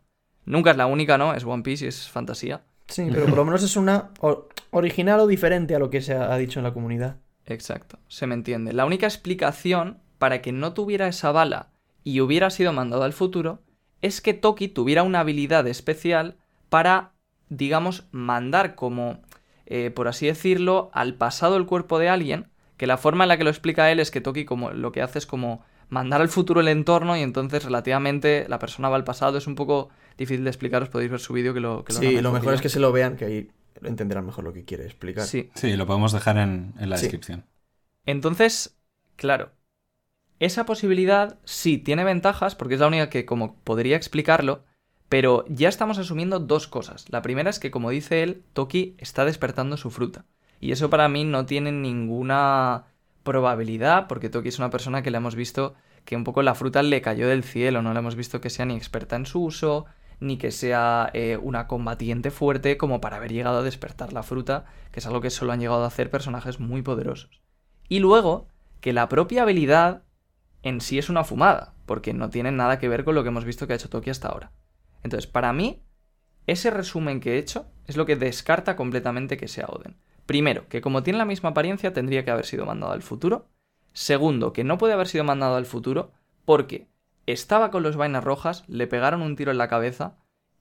[0.45, 1.35] nunca es la única, ¿no?
[1.35, 2.63] Es One Piece y es fantasía.
[2.87, 4.11] Sí, pero por lo menos es una
[4.71, 7.17] original o diferente a lo que se ha ha dicho en la comunidad.
[7.47, 8.73] Exacto, se me entiende.
[8.73, 11.73] La única explicación para que no tuviera esa bala
[12.05, 13.63] y hubiera sido mandado al futuro
[14.03, 16.37] es que Toki tuviera una habilidad especial
[16.69, 17.13] para,
[17.49, 19.21] digamos, mandar como,
[19.67, 23.37] eh, por así decirlo, al pasado el cuerpo de alguien, que la forma en la
[23.37, 26.29] que lo explica él es que Toki como, lo que hace es como mandar al
[26.29, 29.37] futuro el entorno y entonces relativamente la persona va al pasado.
[29.39, 32.21] Es un poco difícil de explicar, os podéis ver su vídeo que lo que Sí,
[32.21, 33.51] lo mejor es que se lo vean, que ahí
[33.83, 35.25] entenderán mejor lo que quiere explicar.
[35.25, 35.51] Sí.
[35.55, 37.03] Sí, lo podemos dejar en, en la Sí.
[37.03, 37.45] descripción.
[38.07, 38.79] Entonces,
[39.17, 39.53] claro,
[40.41, 44.65] esa posibilidad sí tiene ventajas porque es la única que como podría explicarlo,
[45.11, 47.05] pero ya estamos asumiendo dos cosas.
[47.11, 50.25] La primera es que, como dice él, Toki está despertando su fruta.
[50.61, 52.87] Y eso para mí no tiene ninguna
[53.23, 55.75] probabilidad, porque Toki es una persona que le hemos visto
[56.05, 58.65] que un poco la fruta le cayó del cielo, no le hemos visto que sea
[58.65, 59.87] ni experta en su uso,
[60.21, 64.65] ni que sea eh, una combatiente fuerte como para haber llegado a despertar la fruta,
[64.93, 67.43] que es algo que solo han llegado a hacer personajes muy poderosos.
[67.89, 68.49] Y luego,
[68.81, 70.03] que la propia habilidad
[70.63, 73.45] en sí es una fumada, porque no tiene nada que ver con lo que hemos
[73.45, 74.53] visto que ha hecho Toki hasta ahora.
[75.03, 75.83] Entonces, para mí,
[76.47, 79.97] ese resumen que he hecho es lo que descarta completamente que sea Oden.
[80.27, 83.49] Primero, que como tiene la misma apariencia tendría que haber sido mandado al futuro.
[83.93, 86.13] Segundo, que no puede haber sido mandado al futuro
[86.45, 86.87] porque
[87.27, 90.17] estaba con los vainas rojas, le pegaron un tiro en la cabeza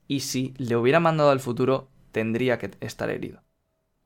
[0.08, 3.42] y si le hubiera mandado al futuro tendría que estar herido.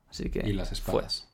[0.09, 0.47] Así que...
[0.47, 1.29] Y las espadas.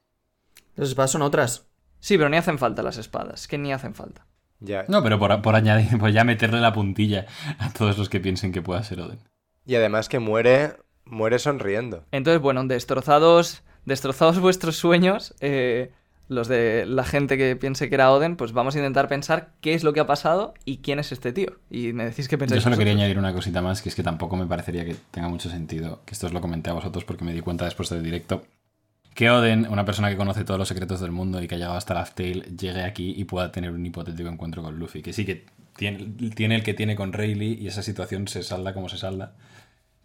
[0.77, 1.67] Las espadas son otras.
[1.99, 4.27] Sí, pero ni hacen falta las espadas, que ni hacen falta.
[4.61, 4.85] Ya.
[4.89, 7.27] No, pero por, por añadir, pues ya meterle la puntilla
[7.59, 9.19] a todos los que piensen que pueda ser Oden.
[9.67, 12.05] Y además que muere, muere sonriendo.
[12.13, 15.93] Entonces, bueno, destrozados, destrozados vuestros sueños, eh,
[16.29, 19.75] los de la gente que piense que era Oden, pues vamos a intentar pensar qué
[19.75, 21.59] es lo que ha pasado y quién es este tío.
[21.71, 24.05] Y me decís que Yo pensáis solo quería añadir una cosita más, que es que
[24.05, 27.25] tampoco me parecería que tenga mucho sentido, que esto os lo comenté a vosotros porque
[27.25, 28.45] me di cuenta después del directo,
[29.21, 31.77] que Oden, una persona que conoce todos los secretos del mundo y que ha llegado
[31.77, 35.03] hasta Laugh Tale, llegue aquí y pueda tener un hipotético encuentro con Luffy.
[35.03, 35.45] Que sí que
[35.77, 39.35] tiene, tiene el que tiene con Rayleigh y esa situación se salda como se salda.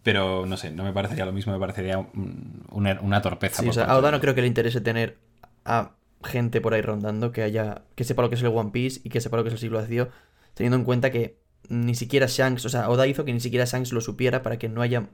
[0.03, 3.55] Pero no sé, no me parecería lo mismo, me parecería un- una, una torpeza.
[3.61, 5.17] Sí, por o sea, a Oda no creo que le interese tener
[5.63, 5.91] a
[6.23, 9.09] gente por ahí rondando que haya que sepa lo que es el One Piece y
[9.09, 10.09] que sepa lo que es el siglo vacío,
[10.55, 11.37] teniendo en cuenta que
[11.69, 14.67] ni siquiera Shanks, o sea, Oda hizo que ni siquiera Shanks lo supiera para que
[14.67, 15.07] no haya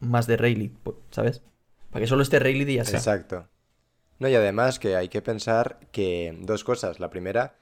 [0.00, 1.42] más de Rayleigh, po- ¿sabes?
[1.90, 2.96] Para que solo esté Rayleigh y ya está.
[2.96, 3.48] Exacto.
[4.20, 7.00] No, y además que hay que pensar que dos cosas.
[7.00, 7.56] La primera,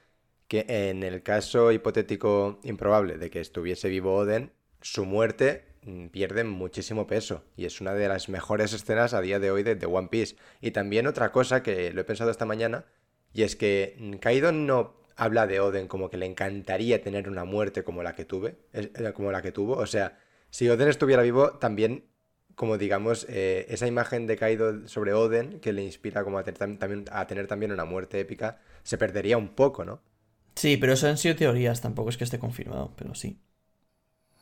[0.47, 4.51] que en el caso hipotético improbable de que estuviese vivo Oden,
[4.81, 7.43] su muerte mm, pierde muchísimo peso.
[7.55, 10.35] Y es una de las mejores escenas a día de hoy de, One Piece.
[10.59, 12.85] Y también otra cosa que lo he pensado esta mañana,
[13.33, 17.45] y es que mm, Kaido no habla de Oden como que le encantaría tener una
[17.45, 19.73] muerte como la que tuve, eh, como la que tuvo.
[19.77, 20.17] O sea,
[20.49, 22.08] si Oden estuviera vivo, también
[22.59, 26.59] como digamos, eh, esa imagen de Kaido sobre Oden, que le inspira como a tener,
[26.59, 30.01] tam- también, a tener también una muerte épica, se perdería un poco, ¿no?
[30.55, 33.39] Sí, pero eso han sido teorías, tampoco es que esté confirmado, pero sí.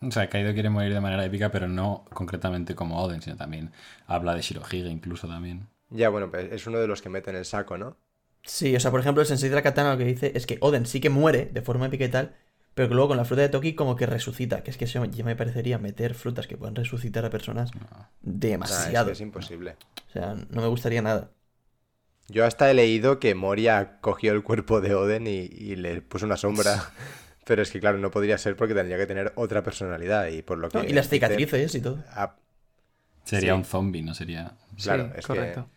[0.01, 3.72] O sea, Kaido quiere morir de manera épica, pero no concretamente como Oden, sino también
[4.07, 5.68] habla de Shirohige incluso también.
[5.89, 7.97] Ya, bueno, pues es uno de los que mete en el saco, ¿no?
[8.43, 10.57] Sí, o sea, por ejemplo, el Sensei de la Katana lo que dice es que
[10.61, 12.36] Oden sí que muere de forma épica y tal,
[12.78, 15.04] pero que luego con la fruta de Toki como que resucita, que es que eso
[15.06, 17.82] ya me parecería meter frutas que puedan resucitar a personas No.
[17.82, 19.08] Nah, es, demasiado.
[19.08, 19.76] que es imposible.
[20.10, 21.32] O sea, no me gustaría nada.
[22.28, 26.28] Yo hasta he leído que Moria cogió el cuerpo de Oden y, y le puso
[26.28, 26.92] una sombra.
[27.46, 30.28] Pero es que, claro, no podría ser porque tendría que tener otra personalidad.
[30.28, 30.78] Y por lo que.
[30.78, 32.04] No, y las dice- cicatrices y todo.
[32.12, 32.36] Ah,
[33.24, 33.58] Sería Sí.
[33.58, 34.52] un zombie, no sería...
[34.82, 35.68] Claro, sí, es que- correcto.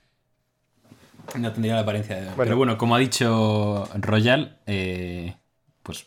[1.38, 2.22] No tendría la apariencia de...
[2.22, 2.36] Bueno.
[2.42, 5.36] Pero bueno, como ha dicho Royal, eh,
[5.82, 6.04] pues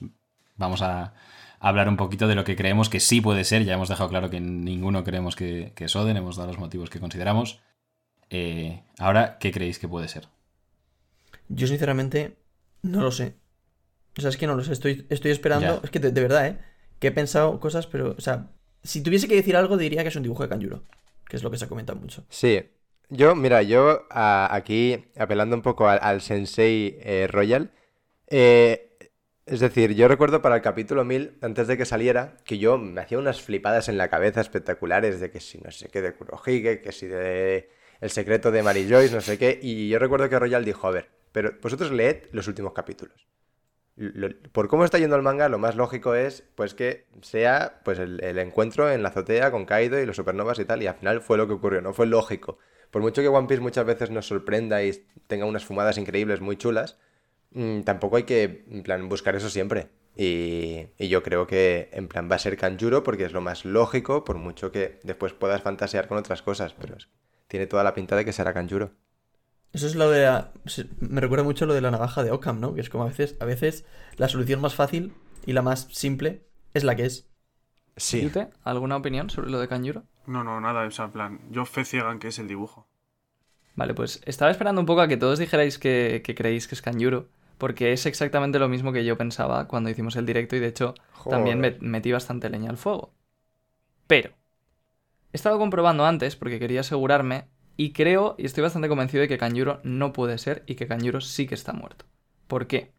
[0.56, 1.14] vamos a
[1.60, 3.64] hablar un poquito de lo que creemos que sí puede ser.
[3.64, 6.90] Ya hemos dejado claro que ninguno creemos que, que es Oden, hemos dado los motivos
[6.90, 7.62] que consideramos.
[8.30, 10.28] Eh, ahora, ¿qué creéis que puede ser?
[11.50, 12.38] Yo sinceramente
[12.82, 13.36] no lo sé.
[14.18, 14.74] O sea, es que no lo sé.
[14.74, 15.76] Estoy, estoy esperando.
[15.76, 15.82] Ya.
[15.84, 16.58] Es que de, de verdad, ¿eh?
[17.00, 18.52] Que he pensado cosas, pero, o sea,
[18.84, 20.84] si tuviese que decir algo, diría que es un dibujo de Kanjuro.
[21.28, 22.24] Que es lo que se ha comentado mucho.
[22.30, 22.62] Sí.
[23.10, 27.72] Yo, mira, yo a- aquí, apelando un poco al, al Sensei eh, Royal,
[28.28, 28.93] eh,
[29.46, 33.02] es decir, yo recuerdo para el capítulo 1000, antes de que saliera, que yo me
[33.02, 36.82] hacía unas flipadas en la cabeza espectaculares de que si no sé qué de Kurohige,
[36.82, 37.70] que si de
[38.00, 40.92] El secreto de Mary Joyce, no sé qué, y yo recuerdo que Royal dijo, a
[40.92, 43.28] ver, pero vosotros leed los últimos capítulos.
[43.96, 48.00] Lo- por cómo está yendo el manga, lo más lógico es pues que sea pues
[48.00, 50.96] el, el encuentro en la azotea con Kaido y los supernovas y tal, y al
[50.96, 52.60] final fue lo que ocurrió, no fue lógico.
[52.92, 54.92] Por mucho que One Piece muchas veces nos sorprenda y
[55.28, 56.98] tenga unas fumadas increíbles muy chulas,
[57.84, 59.90] tampoco hay que, en plan, buscar eso siempre.
[60.16, 63.66] Y, y yo creo que, en plan, va a ser Kanjuro porque es lo más
[63.66, 67.10] lógico, por mucho que después puedas fantasear con otras cosas, pero es-
[67.48, 68.94] tiene toda la pinta de que será Kanjuro.
[69.72, 70.52] Eso es lo de la...
[71.00, 72.74] Me recuerda mucho lo de la navaja de Occam, ¿no?
[72.76, 73.86] Que es como a veces, a veces
[74.18, 75.14] la solución más fácil
[75.46, 76.44] y la más simple
[76.74, 77.28] es la que es.
[77.98, 78.22] Sí.
[78.22, 80.04] Yute, ¿alguna opinión sobre lo de Kanjuro?
[80.26, 82.88] No, no, nada, o sea, en plan, yo fe ciega en que es el dibujo.
[83.76, 86.82] Vale, pues estaba esperando un poco a que todos dijerais que, que creéis que es
[86.82, 87.30] Kanjuro,
[87.64, 90.96] porque es exactamente lo mismo que yo pensaba cuando hicimos el directo y de hecho
[91.30, 93.14] también me- metí bastante leña al fuego.
[94.08, 94.32] Pero,
[95.34, 97.46] he estado comprobando antes porque quería asegurarme
[97.78, 101.22] y creo y estoy bastante convencido de que Kanjuro no puede ser y que Kanjuro
[101.22, 102.06] sí que está muerto.
[102.48, 102.92] ¿Por qué?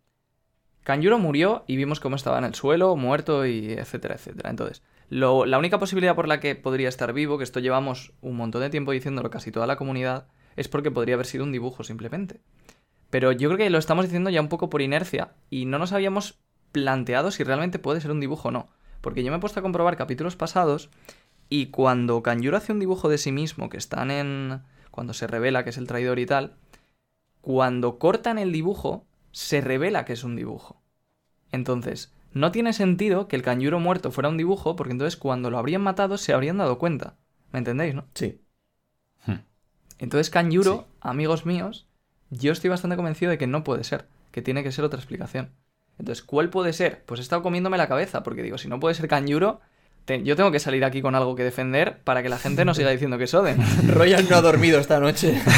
[0.84, 4.50] Kanjuro murió y vimos cómo estaba en el suelo, muerto y etcétera, etcétera.
[4.50, 8.36] Entonces, lo- la única posibilidad por la que podría estar vivo, que esto llevamos un
[8.36, 11.84] montón de tiempo diciéndolo casi toda la comunidad, es porque podría haber sido un dibujo
[11.84, 12.40] simplemente.
[13.10, 15.92] Pero yo creo que lo estamos diciendo ya un poco por inercia y no nos
[15.92, 16.38] habíamos
[16.72, 18.68] planteado si realmente puede ser un dibujo o no.
[19.00, 20.90] Porque yo me he puesto a comprobar capítulos pasados
[21.48, 24.62] y cuando Kanjuro hace un dibujo de sí mismo, que están en...
[24.90, 26.56] cuando se revela que es el traidor y tal,
[27.40, 30.82] cuando cortan el dibujo, se revela que es un dibujo.
[31.52, 35.58] Entonces, no tiene sentido que el Kanjuro muerto fuera un dibujo, porque entonces cuando lo
[35.58, 37.16] habrían matado se habrían dado cuenta.
[37.52, 38.06] ¿Me entendéis, no?
[38.14, 38.40] Sí.
[39.98, 41.86] Entonces, Kanjuro, amigos míos,
[42.36, 45.50] yo estoy bastante convencido de que no puede ser, que tiene que ser otra explicación.
[45.98, 47.02] Entonces, ¿cuál puede ser?
[47.06, 49.60] Pues he estado comiéndome la cabeza, porque digo, si no puede ser Kanjuro,
[50.04, 52.74] te- yo tengo que salir aquí con algo que defender para que la gente no
[52.74, 53.58] siga diciendo que es Oden.
[53.88, 55.40] Royal no ha dormido esta noche.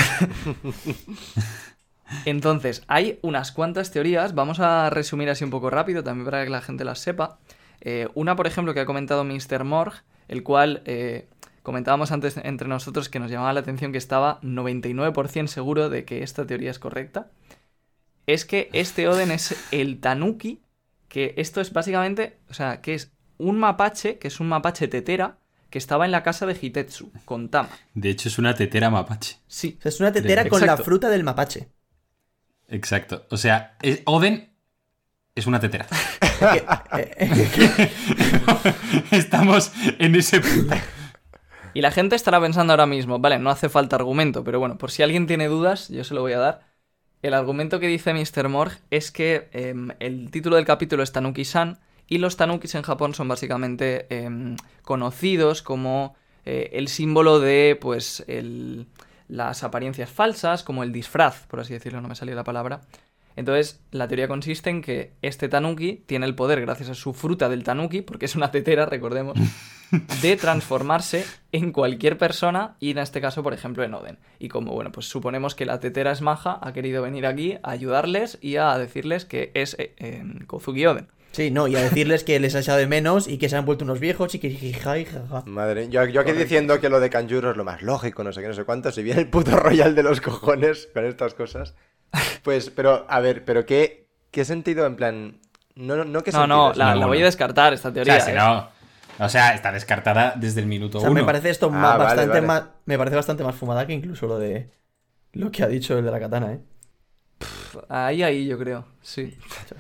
[2.25, 6.51] Entonces, hay unas cuantas teorías, vamos a resumir así un poco rápido, también para que
[6.51, 7.39] la gente las sepa.
[7.81, 9.65] Eh, una, por ejemplo, que ha comentado Mr.
[9.65, 9.93] Morg,
[10.29, 11.27] el cual eh,
[11.67, 16.23] comentábamos antes entre nosotros que nos llamaba la atención que estaba 99% seguro de que
[16.23, 17.29] esta teoría es correcta,
[18.29, 20.63] es que este Oden es el Tanuki,
[21.09, 25.39] que esto es básicamente, o sea, que es un mapache, que es un mapache tetera,
[25.69, 27.71] que estaba en la casa de Hitetsu, con Tama.
[27.95, 29.39] De hecho, es una tetera mapache.
[29.49, 31.67] Sí, O sea, es una tetera con la fruta del mapache.
[32.69, 33.27] Exacto.
[33.31, 34.53] O sea, es- Oden
[35.35, 35.87] es una tetera.
[36.39, 36.63] Eh,
[37.19, 37.91] eh,
[39.11, 40.75] Estamos en ese punto.
[41.77, 44.91] Y la gente estará pensando ahora mismo, vale, no hace falta argumento, pero bueno, por
[44.91, 46.67] si alguien tiene dudas, yo se lo voy a dar.
[47.21, 48.49] El argumento que dice Mr.
[48.49, 53.13] Morg es que em, el título del capítulo es Tanuki-san y los Tanukis en Japón
[53.13, 56.17] son básicamente em, conocidos como
[56.47, 58.87] eh, el símbolo de, pues, el-
[59.29, 62.81] las apariencias falsas, como el disfraz, por así decirlo, no me salió la palabra.
[63.37, 67.51] Entonces, la teoría consiste en que este Tanuki tiene el poder, gracias a su fruta
[67.51, 69.37] del Tanuki, porque es una tetera, recordemos,
[70.23, 74.19] de transformarse en cualquier persona y en este caso, por ejemplo, en Oden.
[74.39, 77.71] Y como, bueno, pues suponemos que la tetera es maja, ha querido venir aquí a
[77.71, 81.09] ayudarles y a decirles que es eh, eh, Kozuki Oden.
[81.33, 83.65] sí, no, y a decirles que les ha echado de menos y que se han
[83.67, 85.43] vuelto unos viejos y que jiji, jaja.
[85.47, 88.41] Madre, yo, yo aquí diciendo que lo de Kanjuro es lo más lógico, no sé
[88.41, 91.75] qué, no sé cuánto, si viene el puto Royal de los cojones con estas cosas.
[92.43, 95.39] Pues, pero, a ver, pero ¿qué, qué sentido, en plan,
[95.75, 98.15] no, no, no qué No, sentido no, la, voy a descartar esta O teoría.
[98.21, 98.35] sea, si ¿eh?
[98.35, 98.69] no.
[99.19, 101.21] O sea, está descartada desde el minuto O sea, uno.
[101.21, 102.47] me parece esto Ah, vale, bastante vale.
[102.47, 102.65] más.
[102.85, 104.71] Me parece bastante más fumada que incluso lo de.
[105.33, 106.61] Lo que ha dicho el de la katana, ¿eh?
[107.89, 108.87] Ahí, ahí, yo creo.
[109.03, 109.37] Sí.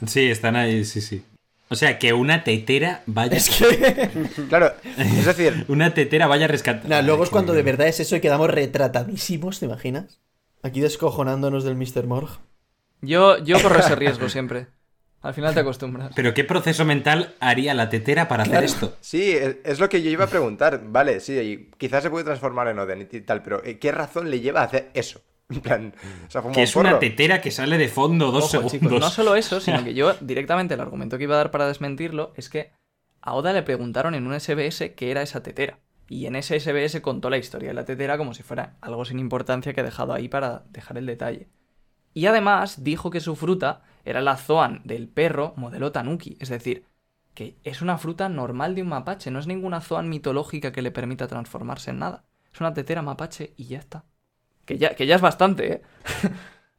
[0.06, 1.24] Sí, están ahí, sí, sí.
[1.68, 3.36] O sea, que una tetera vaya.
[3.36, 4.28] Es que.
[4.48, 6.88] Claro, es decir, Una tetera vaya a rescatar.
[6.88, 10.20] Nah, luego es cuando de verdad es eso y quedamos retratadísimos, ¿te imaginas?
[10.62, 12.06] Aquí descojonándonos del Mr.
[12.06, 12.28] Morg.
[13.00, 14.68] Yo, yo corro ese riesgo siempre.
[15.26, 16.12] Al final te acostumbras.
[16.14, 18.96] Pero ¿qué proceso mental haría la tetera para hacer esto?
[19.00, 20.80] sí, es, es lo que yo iba a preguntar.
[20.84, 24.40] Vale, sí, quizás se puede transformar en Oden y tal, pero eh, ¿qué razón le
[24.40, 25.20] lleva a hacer eso?
[25.48, 25.94] En plan,
[26.26, 28.72] o sea, Que un es una tetera que sale de fondo dos Ojo, segundos.
[28.72, 31.68] chicos, no solo eso, sino que yo directamente el argumento que iba a dar para
[31.68, 32.72] desmentirlo es que
[33.20, 35.78] a Oda le preguntaron en un SBS qué era esa tetera.
[36.08, 39.18] Y en ese SBS contó la historia de la tetera como si fuera algo sin
[39.18, 41.48] importancia que he dejado ahí para dejar el detalle.
[42.14, 46.84] Y además dijo que su fruta era la Zoan del perro modelo Tanuki, es decir,
[47.34, 50.90] que es una fruta normal de un mapache, no es ninguna Zoan mitológica que le
[50.90, 52.24] permita transformarse en nada.
[52.54, 54.04] Es una tetera mapache y ya está.
[54.64, 55.82] Que ya, que ya es bastante, ¿eh?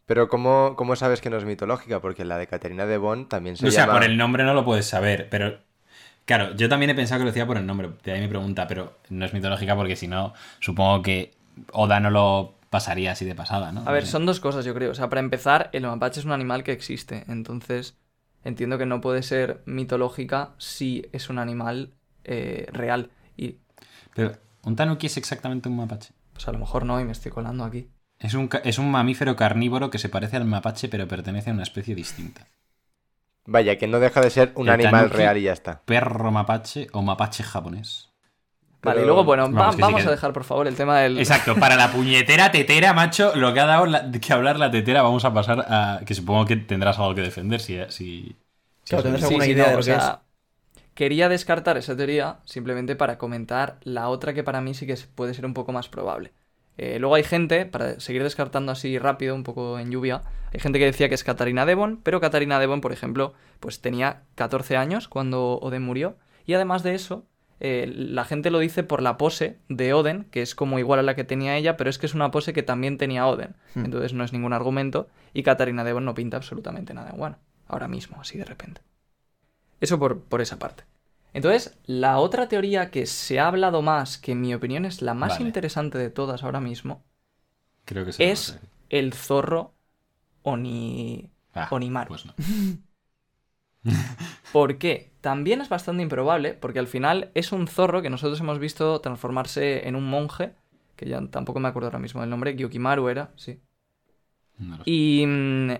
[0.07, 1.99] Pero ¿cómo, ¿cómo sabes que no es mitológica?
[1.99, 3.99] Porque la de Caterina de Bon también se o sea, llama...
[3.99, 5.59] por el nombre no lo puedes saber, pero.
[6.23, 8.67] Claro, yo también he pensado que lo decía por el nombre, de ahí mi pregunta,
[8.67, 11.33] pero no es mitológica porque si no, supongo que
[11.73, 13.81] Oda no lo pasaría así de pasada, ¿no?
[13.87, 14.11] A ver, No sé.
[14.11, 14.91] son dos cosas, yo creo.
[14.91, 17.23] O sea, para empezar, el mapache es un animal que existe.
[17.27, 17.97] Entonces,
[18.43, 21.93] entiendo que no puede ser mitológica si es un animal
[22.23, 23.09] eh, real.
[23.37, 23.57] Y,
[24.13, 26.13] Pero, ¿un tanuki es exactamente un mapache?
[26.33, 27.89] pues a lo mejor no, y me estoy colando aquí.
[28.19, 31.63] Es un, es un mamífero carnívoro que se parece al mapache, pero pertenece a una
[31.63, 32.47] especie distinta.
[33.45, 35.81] Vaya, que no deja de ser un El animal tanuki- real y ya está.
[35.85, 38.06] Perro mapache o mapache japonés.
[38.87, 40.75] Vale, y luego, bueno, Vamos, va- que sí vamos que- a dejar, por favor, el
[40.75, 41.17] tema del...
[41.19, 45.01] Exacto, para la puñetera tetera, macho, lo que ha dado la- que hablar la tetera,
[45.01, 46.01] vamos a pasar a.
[46.05, 47.77] Que supongo que tendrás algo que defender si.
[47.89, 48.35] si,
[48.83, 50.21] si Claro, eso tendrás es- Sí, alguna sí, idea no, de o lo que sea,
[50.93, 55.33] quería descartar esa teoría simplemente para comentar la otra que para mí sí que puede
[55.33, 56.31] ser un poco más probable.
[56.79, 60.21] Eh, luego hay gente, para seguir descartando así rápido, un poco en lluvia,
[60.53, 64.21] hay gente que decía que es Katarina Devon, pero Katarina Devon, por ejemplo, pues tenía
[64.35, 67.25] 14 años cuando Oden murió, y además de eso,
[67.59, 71.03] eh, la gente lo dice por la pose de Oden, que es como igual a
[71.03, 73.85] la que tenía ella, pero es que es una pose que también tenía Oden, Hmm.
[73.85, 77.37] entonces no es ningún argumento, y Katarina Devon no pinta absolutamente nada en Wano,
[77.67, 78.81] ahora mismo, así de repente.
[79.81, 80.83] Eso por, por esa parte.
[81.33, 85.13] Entonces, la otra teoría que se ha hablado más, que en mi opinión es la
[85.13, 85.45] más Vale.
[85.49, 87.03] interesante de todas ahora mismo,
[87.85, 89.73] Creo que es el zorro
[90.43, 91.31] Oni...
[91.53, 92.09] Ah, Onimaru.
[92.09, 92.33] Pues no.
[94.51, 95.11] ¿Por qué?
[95.21, 99.87] También es bastante improbable, porque al final es un zorro que nosotros hemos visto transformarse
[99.87, 100.53] en un monje,
[100.95, 103.59] que ya tampoco me acuerdo ahora mismo del nombre, Gyokimaru era, sí.
[104.57, 104.79] No.
[104.85, 105.71] Y, mm,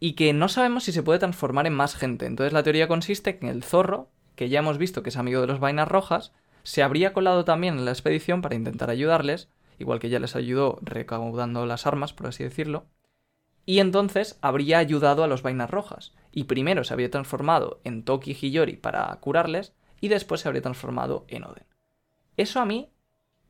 [0.00, 2.26] y que no sabemos si se puede transformar en más gente.
[2.26, 5.46] Entonces la teoría consiste en el zorro, que ya hemos visto que es amigo de
[5.46, 6.32] los vainas rojas,
[6.62, 9.48] se habría colado también en la expedición para intentar ayudarles,
[9.78, 12.86] igual que ya les ayudó recaudando las armas, por así decirlo.
[13.66, 16.12] Y entonces habría ayudado a los vainas rojas.
[16.36, 21.24] Y primero se habría transformado en Toki Hiyori para curarles, y después se habría transformado
[21.28, 21.64] en Oden.
[22.36, 22.90] Eso a mí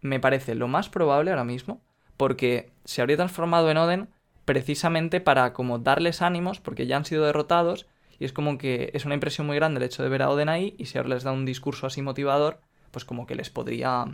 [0.02, 1.80] me parece lo más probable ahora mismo,
[2.18, 4.08] porque se habría transformado en Oden
[4.44, 7.86] precisamente para como darles ánimos, porque ya han sido derrotados,
[8.18, 10.50] y es como que es una impresión muy grande el hecho de ver a Oden
[10.50, 12.60] ahí, y si ahora les da un discurso así motivador,
[12.90, 14.04] pues como que les podría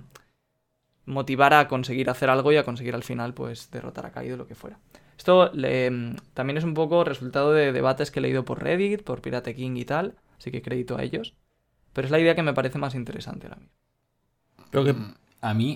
[1.06, 4.46] motivar a conseguir hacer algo y a conseguir al final, pues, derrotar a Kaido, lo
[4.46, 4.78] que fuera.
[5.20, 9.20] Esto le- también es un poco resultado de debates que he leído por Reddit, por
[9.22, 10.06] Pirate King y tal,
[10.38, 11.26] así que crédito a ellos.
[11.94, 13.74] Pero es la idea que me parece más interesante ahora mismo.
[14.70, 15.04] Creo que Mm,
[15.42, 15.70] A mí.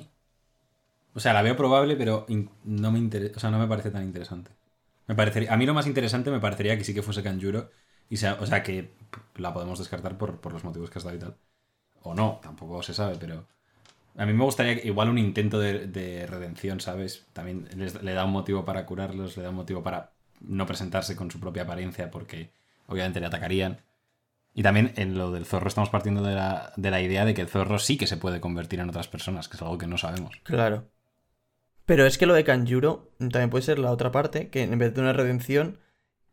[1.14, 2.26] O sea, la veo probable, pero
[2.64, 3.34] no me interesa.
[3.36, 4.50] O sea, no me parece tan interesante.
[5.06, 7.70] Me parecería, a mí lo más interesante me parecería que sí que fuese Kanjuro.
[8.08, 8.94] Y sea, o sea, que
[9.36, 11.36] la podemos descartar por, por los motivos que has dado y tal.
[12.02, 13.46] O no, tampoco se sabe, pero.
[14.16, 17.26] A mí me gustaría igual un intento de, de redención, ¿sabes?
[17.32, 21.30] También le da un motivo para curarlos, le da un motivo para no presentarse con
[21.30, 22.50] su propia apariencia, porque
[22.86, 23.80] obviamente le atacarían.
[24.54, 27.42] Y también en lo del zorro estamos partiendo de la, de la idea de que
[27.42, 29.98] el zorro sí que se puede convertir en otras personas, que es algo que no
[29.98, 30.36] sabemos.
[30.44, 30.88] Claro.
[31.86, 34.94] Pero es que lo de Kanjuro también puede ser la otra parte, que en vez
[34.94, 35.78] de una redención,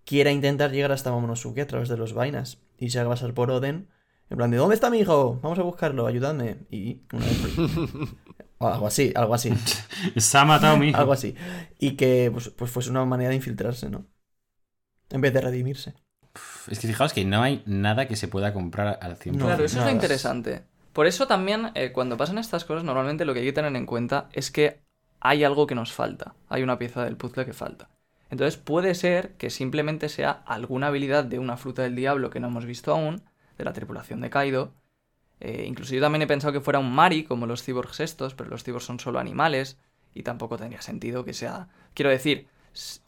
[0.06, 2.60] quiera intentar llegar hasta Momonosuke a través de los vainas.
[2.78, 3.90] Y se haga pasar por Oden.
[4.32, 5.40] En plan de, ¿dónde está mi hijo?
[5.44, 6.60] Vamos a buscarlo, ayudadme.
[6.70, 7.58] Y una vez-
[8.60, 9.52] o algo así, algo así,
[10.18, 10.98] Se ha matado mi hijo.
[10.98, 11.36] algo así.
[11.78, 14.06] Y que pues, pues fuese una manera de infiltrarse, ¿no?
[15.10, 15.96] En vez de redimirse.
[16.70, 19.34] Es que fijaos que no hay nada que se pueda comprar al 100%.
[19.34, 20.64] No, claro, eso es lo interesante.
[20.94, 23.86] Por eso también, eh, cuando pasan estas cosas, normalmente lo que hay que tener en
[23.86, 24.80] cuenta es que
[25.20, 26.36] hay algo que nos falta.
[26.48, 27.90] Hay una pieza del puzzle que falta.
[28.30, 32.48] Entonces puede ser que simplemente sea alguna habilidad de una fruta del diablo que no
[32.48, 33.22] hemos visto aún,
[33.62, 34.74] de la tripulación de Kaido.
[35.39, 38.49] Eh, incluso yo también he pensado que fuera un Mari, como los cyborgs estos, pero
[38.49, 39.78] los cyborgs son solo animales,
[40.14, 41.68] y tampoco tendría sentido que sea...
[41.95, 42.47] Quiero decir,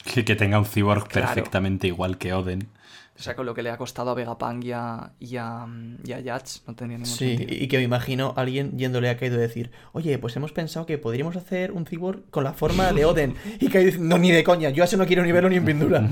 [0.03, 1.27] Que, que tenga un cyborg Claro.
[1.27, 2.69] perfectamente igual que Oden.
[3.17, 5.67] o sea, con lo que le ha costado a Vegapunk y a, y a,
[6.03, 7.53] y a Yats, no tendría ningún Sí, sentido.
[7.63, 10.85] y que me imagino a alguien yéndole a Kaido y decir, oye, pues hemos pensado
[10.87, 13.35] que podríamos hacer un cyborg con la forma de Oden.
[13.59, 15.65] Y Kaido dice, no, ni de coña, yo así no quiero ni verlo ni en
[15.65, 16.01] pintura.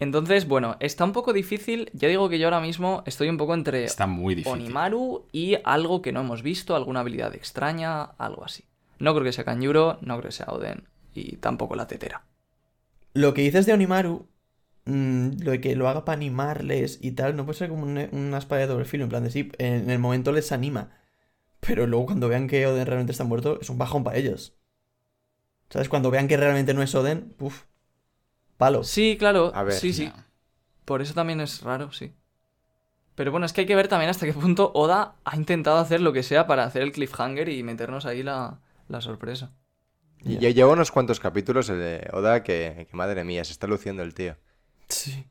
[0.00, 1.90] Entonces, bueno, está un poco difícil.
[1.92, 4.60] Ya digo que yo ahora mismo estoy un poco entre Está muy difícil.
[4.62, 8.64] Onimaru y algo que no hemos visto, alguna habilidad extraña, algo así.
[8.98, 12.24] No creo que sea Kanjuro, no creo que sea Oden y tampoco la tetera.
[13.12, 14.26] Lo que dices de Onimaru,
[14.86, 18.08] mm, lo de que lo haga para animarles y tal, no puede ser como un-
[18.12, 20.96] una espada de doble filo, en plan de sí, en el momento les anima.
[21.60, 24.54] Pero luego cuando vean que Oden realmente está muerto, es un bajón para ellos.
[25.68, 25.88] ¿Sabes?
[25.88, 27.64] Cuando vean que realmente no es Oden, uff,
[28.60, 28.82] palo.
[28.84, 30.12] Sí, claro, A ver, sí, sí.
[30.84, 32.14] Por eso también es raro, sí.
[33.14, 36.00] Pero bueno, es que hay que ver también hasta qué punto Oda ha intentado hacer
[36.00, 39.52] lo que sea para hacer el cliffhanger y meternos ahí la, la sorpresa.
[40.24, 40.38] Y Ya.
[40.38, 44.02] ya lleva unos cuantos capítulos el de Oda que, que madre mía, se está luciendo
[44.02, 44.36] el tío.
[44.88, 45.24] Sí.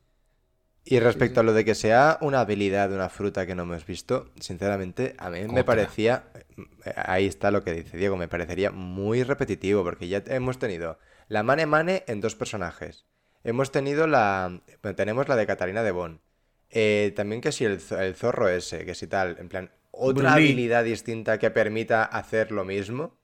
[0.84, 3.86] Y respecto a lo de que sea una habilidad de una fruta que no hemos
[3.86, 8.72] visto, sinceramente, a mí me parecía, eh, ahí está lo que dice Diego, me parecería
[8.72, 13.06] muy repetitivo, porque ya hemos tenido la Mane Mane en dos personajes.
[13.44, 16.22] Hemos tenido la, bueno, tenemos la de Catarina de Bon.
[16.70, 20.36] Eh, también que si el, el zorro ese, que si tal, en plan, otra Brulí.
[20.36, 23.18] habilidad distinta que permita hacer lo mismo,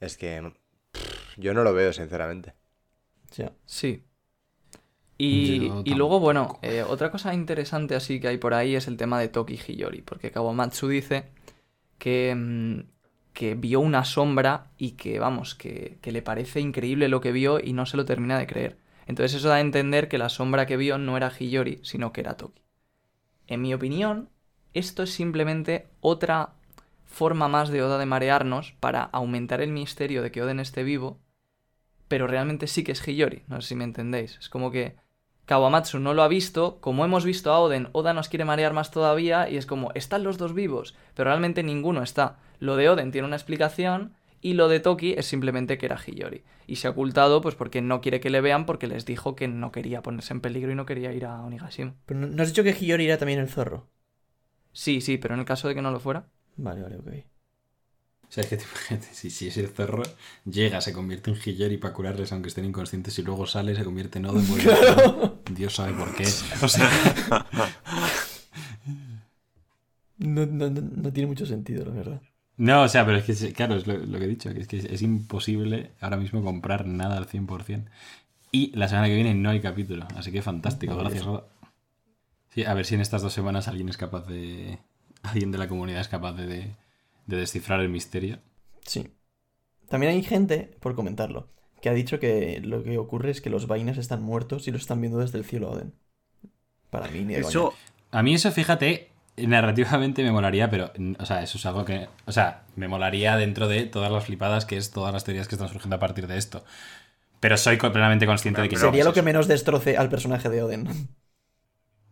[0.00, 0.52] es que
[0.92, 2.54] pff, yo no lo veo, sinceramente.
[3.36, 3.52] Ya.
[3.66, 4.04] Sí.
[5.20, 8.96] Y, y luego, bueno, eh, otra cosa interesante así que hay por ahí es el
[8.96, 11.24] tema de Toki Hiyori, porque Kawamatsu dice
[11.98, 12.80] que, mm,
[13.34, 17.60] que vio una sombra y que, vamos, que, que le parece increíble lo que vio
[17.60, 18.78] y no se lo termina de creer.
[19.08, 22.20] Entonces eso da a entender que la sombra que vio no era Hiyori, sino que
[22.20, 22.62] era Toki.
[23.46, 24.28] En mi opinión,
[24.74, 26.50] esto es simplemente otra
[27.06, 31.18] forma más de Oda de marearnos para aumentar el misterio de que Oden esté vivo,
[32.06, 34.36] pero realmente sí que es Hiyori, no sé si me entendéis.
[34.38, 34.96] Es como que
[35.46, 38.90] Kawamatsu no lo ha visto, como hemos visto a Oden, Oda nos quiere marear más
[38.90, 42.36] todavía y es como, están los dos vivos, pero realmente ninguno está.
[42.60, 46.42] Lo de Oden tiene una explicación y lo de Toki es simplemente que era Hiyori.
[46.66, 49.48] Y se ha ocultado pues porque no quiere que le vean porque les dijo que
[49.48, 51.94] no quería ponerse en peligro y no quería ir a Onigashima.
[52.06, 53.88] Pero ¿no- ¿no has dicho que Hiyori era también el zorro?
[54.72, 56.28] Sí, sí, pero en el caso de que no lo fuera.
[56.56, 57.08] Vale, vale, ok.
[58.28, 58.58] O sea, es que
[59.12, 60.02] si, si ese zorro
[60.44, 64.18] llega, se convierte en Hiyori para curarles aunque estén inconscientes y luego sale, se convierte
[64.18, 66.24] en vuelve a- Dios sabe por qué.
[66.62, 66.88] O sea,
[70.18, 72.22] No, no, no, no tiene mucho sentido, la verdad.
[72.58, 74.68] No, o sea, pero es que, claro, es lo, lo que he dicho, que es
[74.68, 77.84] que es imposible ahora mismo comprar nada al 100%.
[78.50, 81.24] Y la semana que viene no hay capítulo, así que fantástico, gracias.
[81.26, 81.44] Oda.
[82.50, 84.78] Sí, a ver si en estas dos semanas alguien es capaz de...
[85.22, 86.76] Alguien de la comunidad es capaz de, de,
[87.26, 88.38] de descifrar el misterio.
[88.84, 89.08] Sí.
[89.88, 91.48] También hay gente, por comentarlo,
[91.80, 94.82] que ha dicho que lo que ocurre es que los vainas están muertos y los
[94.82, 95.94] están viendo desde el cielo Oden.
[96.90, 97.74] Para mí, ni de Eso.
[98.10, 99.10] A mí eso, fíjate,
[99.46, 103.68] narrativamente me molaría, pero, o sea, eso es algo que, o sea, me molaría dentro
[103.68, 106.36] de todas las flipadas, que es todas las teorías que están surgiendo a partir de
[106.38, 106.64] esto.
[107.40, 110.62] Pero soy plenamente consciente de que Sería no lo que menos destroce al personaje de
[110.62, 111.08] Oden.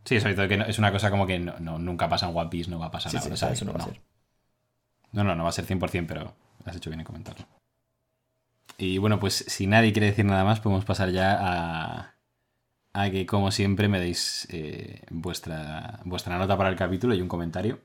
[0.05, 2.37] Sí, sobre todo que no- es una cosa como que no, no- nunca pasa en
[2.37, 4.01] One Piece, no va a pasar Sí, ahora, eso no va a ser.
[5.12, 7.45] No, no, no va a ser 100%, pero has hecho bien en comentarlo.
[8.79, 12.14] Y bueno, pues si nadie quiere decir nada más, podemos pasar ya a,
[12.97, 17.28] a que, como siempre, me deis eh, vuestra, vuestra nota para el capítulo y un
[17.28, 17.78] comentario.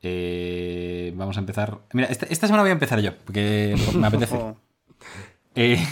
[0.00, 1.80] Eh, vamos a empezar.
[1.92, 4.38] Mira, esta, esta semana voy a empezar yo, porque me apetece.
[5.54, 5.84] Eh,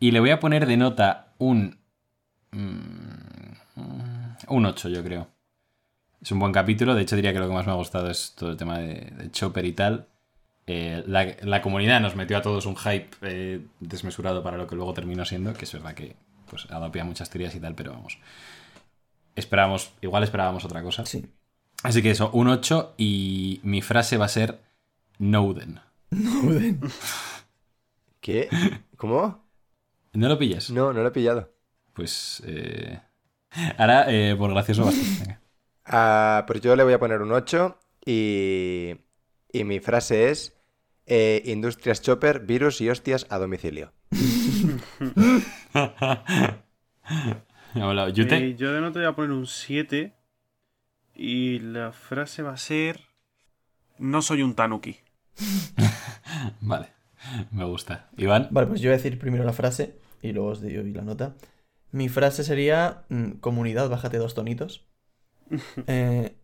[0.00, 1.78] y le voy a poner de nota un.
[2.50, 3.52] mm,
[4.48, 5.28] un 8, yo creo.
[6.20, 6.96] Es un buen capítulo.
[6.96, 9.12] De hecho, diría que lo que más me ha gustado es todo el tema de,
[9.16, 10.08] de Chopper y tal.
[10.66, 14.92] Eh, la, la comunidad nos metió a todos un hype desmesurado para lo que luego
[14.92, 16.16] terminó siendo, que es verdad que
[16.52, 18.18] pues, adopía muchas teorías y tal, pero vamos.
[19.34, 21.06] Esperábamos, igual esperábamos otra cosa.
[21.06, 21.24] Sí.
[21.82, 24.60] Así que eso, un 8 y mi frase va a ser
[25.18, 25.80] Noden.
[26.12, 26.78] Oden.
[28.20, 28.50] ¿Qué?
[28.98, 29.48] ¿Cómo?
[30.12, 30.68] ¿No lo pillas?
[30.68, 31.50] No, no lo he pillado.
[31.94, 33.00] Pues eh,
[33.78, 35.00] ahora eh, por gracioso basta.
[35.20, 35.40] Venga.
[35.86, 38.94] Ah, pues yo le voy a poner un 8 y,
[39.50, 40.54] y mi frase es
[41.06, 43.94] eh, Industrias Chopper, virus y hostias a domicilio.
[47.74, 48.08] Molado.
[48.10, 50.14] Yute, eh, yo de nota voy a poner un 7
[51.14, 53.00] y la frase va a ser
[53.98, 54.98] no soy un tanuki.
[56.60, 56.88] Vale,
[57.50, 58.10] me gusta.
[58.16, 61.02] Iván, Vale, pues yo voy a decir primero la frase y luego os doy la
[61.02, 61.34] nota.
[61.90, 64.86] Mi frase sería: mm, Comunidad, bájate dos tonitos.
[65.86, 66.34] Eh,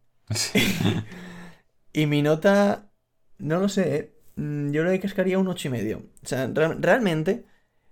[1.95, 2.91] y mi nota,
[3.39, 5.99] no lo sé, eh, mm, yo le cascaría un ocho y medio.
[6.23, 7.47] O sea, re- realmente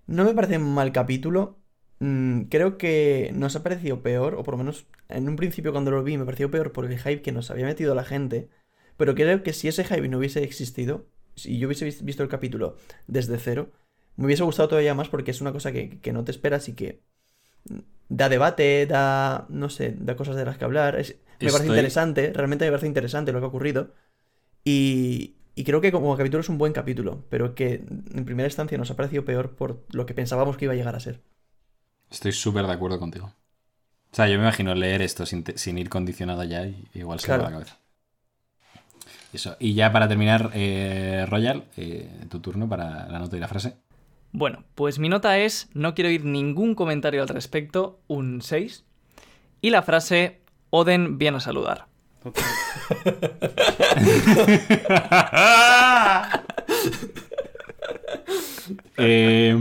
[0.07, 1.59] no me parece un mal capítulo.
[2.01, 5.91] Mm, creo que nos ha parecido peor, o por lo menos en un principio cuando
[5.91, 8.49] lo vi me pareció peor por el hype que nos había metido la gente.
[8.97, 12.29] Pero creo que si ese hype no hubiese existido, si yo hubiese vis- visto el
[12.29, 12.77] capítulo
[13.07, 13.73] desde cero,
[14.17, 16.75] me hubiese gustado todavía más porque es una cosa que, que no te esperas y
[16.75, 17.03] que
[18.09, 20.97] da debate, da, no sé, da cosas de las que hablar.
[20.99, 23.93] Es- me parece interesante, realmente me parece interesante lo que ha ocurrido.
[24.65, 27.83] Y, y creo que como capítulo es un buen capítulo, pero que
[28.15, 30.95] en primera instancia nos ha parecido peor por lo que pensábamos que iba a llegar
[30.95, 31.23] a ser.
[32.11, 33.27] estoy súper de acuerdo contigo.
[34.13, 35.45] O sea, yo me imagino leer esto sin,
[35.79, 37.45] ir condicionado ya y igual se me va Claro.
[37.45, 37.79] la cabeza.
[39.33, 39.57] Eso.
[39.59, 43.77] Y ya para terminar, eh, Royal, eh, tu turno para la nota y la frase.
[44.33, 48.85] Bueno, pues mi nota es, no quiero oír ningún comentario al respecto, un 6.
[49.61, 51.89] Y la frase, Oden viene a saludar.
[58.99, 59.57] Eh,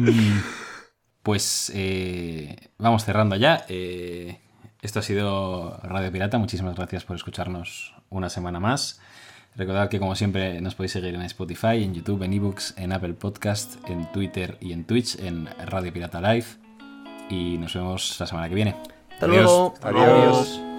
[1.22, 3.66] pues eh, vamos cerrando ya.
[3.68, 4.40] Eh,
[4.82, 6.38] esto ha sido Radio Pirata.
[6.38, 9.02] Muchísimas gracias por escucharnos una semana más.
[9.56, 13.14] Recordad que como siempre nos podéis seguir en Spotify, en YouTube, en eBooks, en Apple
[13.14, 16.46] Podcast, en Twitter y en Twitch, en Radio Pirata Live.
[17.30, 18.76] Y nos vemos la semana que viene.
[19.12, 19.44] Hasta Adiós.
[19.44, 19.74] luego.
[19.82, 20.75] Adiós.